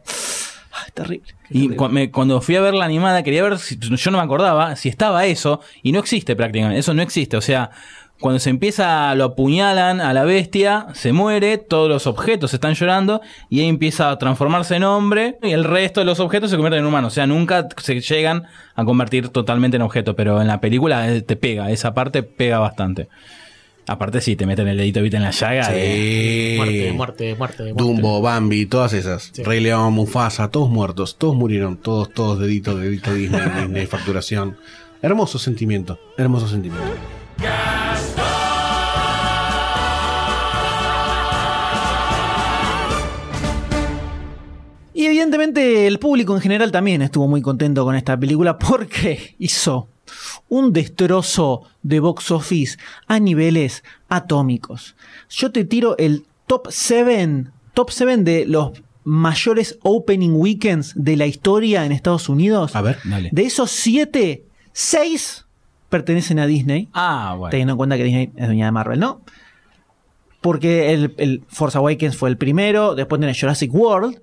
[0.94, 1.34] Terrible.
[1.50, 4.24] Y cu- me- cuando fui a ver la animada, quería ver si yo no me
[4.24, 7.38] acordaba si estaba eso, y no existe prácticamente, eso no existe.
[7.38, 7.70] O sea,
[8.20, 13.22] cuando se empieza, lo apuñalan a la bestia, se muere, todos los objetos están llorando,
[13.50, 16.80] y ahí empieza a transformarse en hombre, y el resto de los objetos se convierten
[16.82, 17.12] en humanos.
[17.14, 18.44] O sea, nunca se llegan
[18.76, 22.60] a convertir totalmente en objeto, pero en la película eh, te pega, esa parte pega
[22.60, 23.10] bastante.
[23.86, 25.18] Aparte, sí, te meten el dedito ¿viste?
[25.18, 25.70] en la llaga.
[25.70, 26.56] de- Sí.
[26.58, 27.84] Muerte, muerte, muerte, muerte.
[27.84, 29.32] Dumbo, Bambi, todas esas.
[29.44, 34.58] Rey León, Mufasa, todos muertos, todos murieron, todos, todos deditos, dedito Disney, Disney, facturación.
[35.02, 36.94] Hermoso sentimiento, hermoso sentimiento.
[44.96, 49.90] Y evidentemente el público en general también estuvo muy contento con esta película porque hizo
[50.50, 52.78] un destrozo de box office
[53.08, 54.96] a niveles atómicos.
[55.30, 58.72] Yo te tiro el top 7, top 7 de los
[59.04, 62.76] mayores opening weekends de la historia en Estados Unidos.
[62.76, 63.30] A ver, Dale.
[63.32, 65.46] De esos 7, 6
[65.90, 66.90] pertenecen a Disney.
[66.94, 67.52] Ah, bueno.
[67.52, 69.22] Teniendo en cuenta que Disney es dueña de Marvel, ¿no?
[70.42, 74.20] Porque el, el Force Awakens fue el primero, después tiene Jurassic World,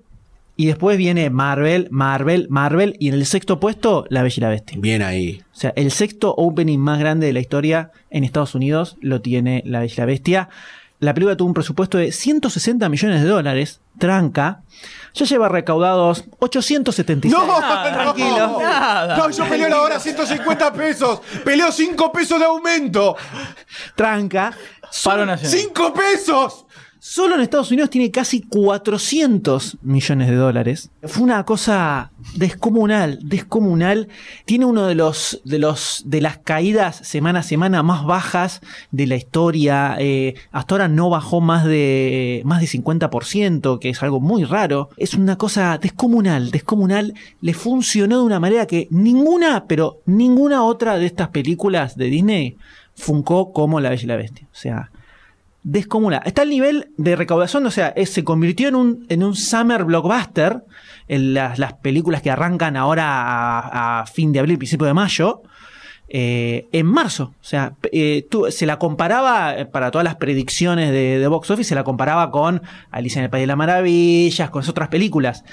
[0.61, 4.49] y después viene Marvel, Marvel, Marvel, y en el sexto puesto, La Bella y la
[4.49, 4.77] Bestia.
[4.79, 5.41] Bien ahí.
[5.51, 9.63] O sea, el sexto opening más grande de la historia en Estados Unidos lo tiene
[9.65, 10.49] La Bella y la Bestia.
[10.99, 14.61] La película tuvo un presupuesto de 160 millones de dólares, tranca.
[15.15, 17.33] Ya lleva recaudados 876.
[17.91, 18.59] tranquilo.
[19.17, 21.21] No, yo peleo la hora 150 pesos.
[21.43, 23.17] Peleo 5 pesos de aumento.
[23.95, 24.53] Tranca.
[25.03, 25.57] Paro nacional.
[25.73, 26.65] ¡5 pesos!
[27.03, 30.91] Solo en Estados Unidos tiene casi 400 millones de dólares.
[31.01, 34.07] Fue una cosa descomunal, descomunal.
[34.45, 39.95] Tiene uno de los de las caídas semana a semana más bajas de la historia.
[39.97, 44.89] Eh, hasta ahora no bajó más de más de 50%, que es algo muy raro.
[44.95, 47.15] Es una cosa descomunal, descomunal.
[47.41, 52.57] Le funcionó de una manera que ninguna, pero ninguna otra de estas películas de Disney
[52.93, 54.47] funcó como La Bella y la Bestia.
[54.51, 54.91] O sea,
[55.63, 56.21] descomunal.
[56.25, 60.63] Está el nivel de recaudación, o sea, se convirtió en un, en un summer blockbuster,
[61.07, 65.41] en las, las películas que arrancan ahora a, fin de abril, principio de mayo,
[66.07, 67.33] eh, en marzo.
[67.39, 71.69] O sea, eh, se la comparaba, eh, para todas las predicciones de, de Box Office,
[71.69, 75.43] se la comparaba con Alicia en el País de las Maravillas, con esas otras películas.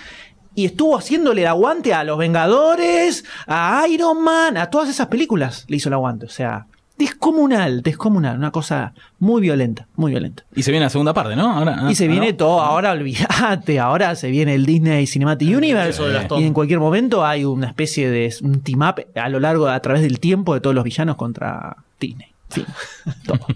[0.54, 5.64] Y estuvo haciéndole el aguante a Los Vengadores, a Iron Man, a todas esas películas
[5.68, 6.26] le hizo el aguante.
[6.26, 6.66] O sea,
[6.98, 8.36] descomunal, descomunal.
[8.36, 10.44] Una cosa muy violenta, muy violenta.
[10.54, 11.50] Y se viene la segunda parte, ¿no?
[11.50, 12.36] Ahora, ah, Y se ah, viene ¿no?
[12.36, 16.02] todo, ahora olvídate, ahora se viene el Disney Cinematic Universe
[16.38, 19.80] y en cualquier momento hay una especie de un team up a lo largo, a
[19.80, 22.28] través del tiempo de todos los villanos contra Disney.
[22.50, 22.66] Fin.
[23.26, 23.46] Todo.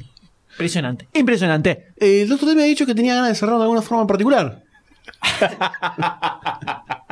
[0.52, 1.88] Impresionante, impresionante.
[1.96, 4.02] Eh, el otro día me ha dicho que tenía ganas de cerrar de alguna forma
[4.02, 4.62] en particular.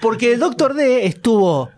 [0.00, 1.70] Porque el Doctor D estuvo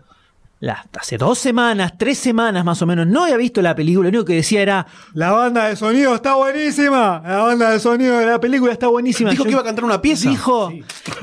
[0.61, 4.09] la- hace dos semanas, tres semanas más o menos, no había visto la película, lo
[4.09, 8.25] único que decía era, la banda de sonido está buenísima, la banda de sonido de
[8.25, 9.29] la película está buenísima.
[9.31, 10.29] Dijo Yo- que iba a cantar una pieza.
[10.29, 10.71] Dijo,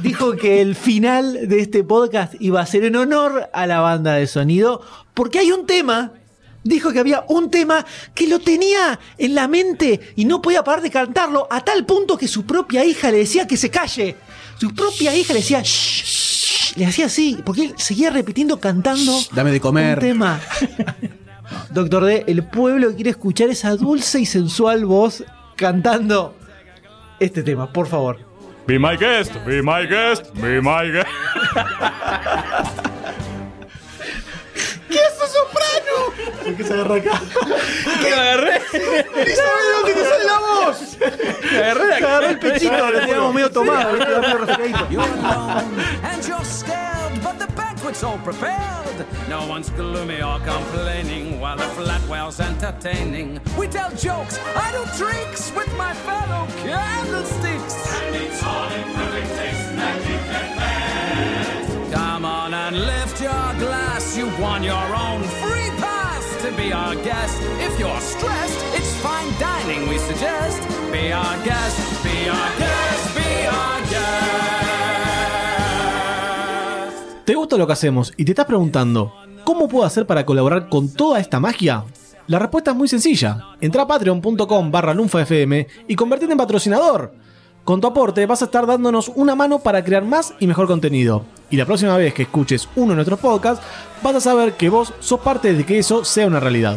[0.02, 4.14] dijo que el final de este podcast iba a ser en honor a la banda
[4.14, 4.80] de sonido,
[5.14, 6.12] porque hay un tema.
[6.64, 10.82] Dijo que había un tema que lo tenía en la mente y no podía parar
[10.82, 14.16] de cantarlo a tal punto que su propia hija le decía que se calle.
[14.58, 16.25] Su propia hija le decía, "Shh, shh",
[16.76, 19.12] le hacía así, porque él seguía repitiendo, cantando.
[19.32, 19.98] Dame de comer.
[19.98, 20.40] Un tema.
[21.70, 25.24] Doctor D, el pueblo quiere escuchar esa dulce y sensual voz
[25.56, 26.34] cantando
[27.18, 28.18] este tema, por favor.
[28.66, 31.06] Be my guest, be my guest, be my guest.
[36.50, 37.20] ¿Por qué se agarra acá?
[38.02, 38.60] ¿Qué me agarré?
[38.72, 40.96] dónde te sale la voz?
[41.50, 42.06] Me agarré acá.
[42.06, 44.10] Agarré el pechito, lo teníamos medio tomado, ¿viste?
[44.10, 44.86] Lo medio resfriadito.
[44.90, 49.04] You're alone and you're scared, but the banquet's all prepared.
[49.28, 53.40] No one's gloomy or complaining while the flatwell's entertaining.
[53.58, 57.74] We tell jokes, I do tricks with my fellow candlesticks.
[58.02, 64.16] And it's all in perfect taste, magic and Come on and lift your glass.
[64.16, 65.45] you've won your own free pass
[66.54, 67.42] be our guest.
[67.60, 70.62] If you're stressed, it's fine dining we suggest.
[70.92, 74.06] Be our guest, be our guest, be our guest.
[77.24, 79.12] ¿Te gusta lo que hacemos y te estás preguntando
[79.44, 81.84] cómo puedo hacer para colaborar con toda esta magia?
[82.28, 83.38] La respuesta es muy sencilla.
[83.60, 87.14] Entra a patreon.com barra lunfafm y convertirte en patrocinador.
[87.64, 91.24] Con tu aporte vas a estar dándonos una mano para crear más y mejor contenido.
[91.50, 93.64] Y la próxima vez que escuches uno de nuestros podcasts,
[94.02, 96.76] vas a saber que vos sos parte de que eso sea una realidad.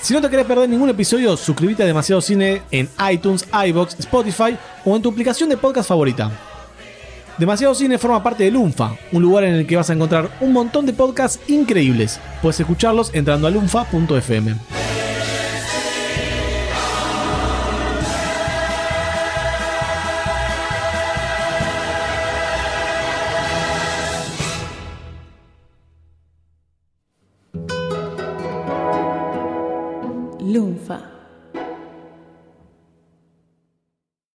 [0.00, 4.56] Si no te querés perder ningún episodio, suscríbete a Demasiado Cine en iTunes, iBox, Spotify
[4.84, 6.30] o en tu aplicación de podcast favorita.
[7.38, 10.52] Demasiado Cine forma parte de Lunfa, un lugar en el que vas a encontrar un
[10.52, 12.20] montón de podcasts increíbles.
[12.42, 14.56] Puedes escucharlos entrando a lunfa.fm.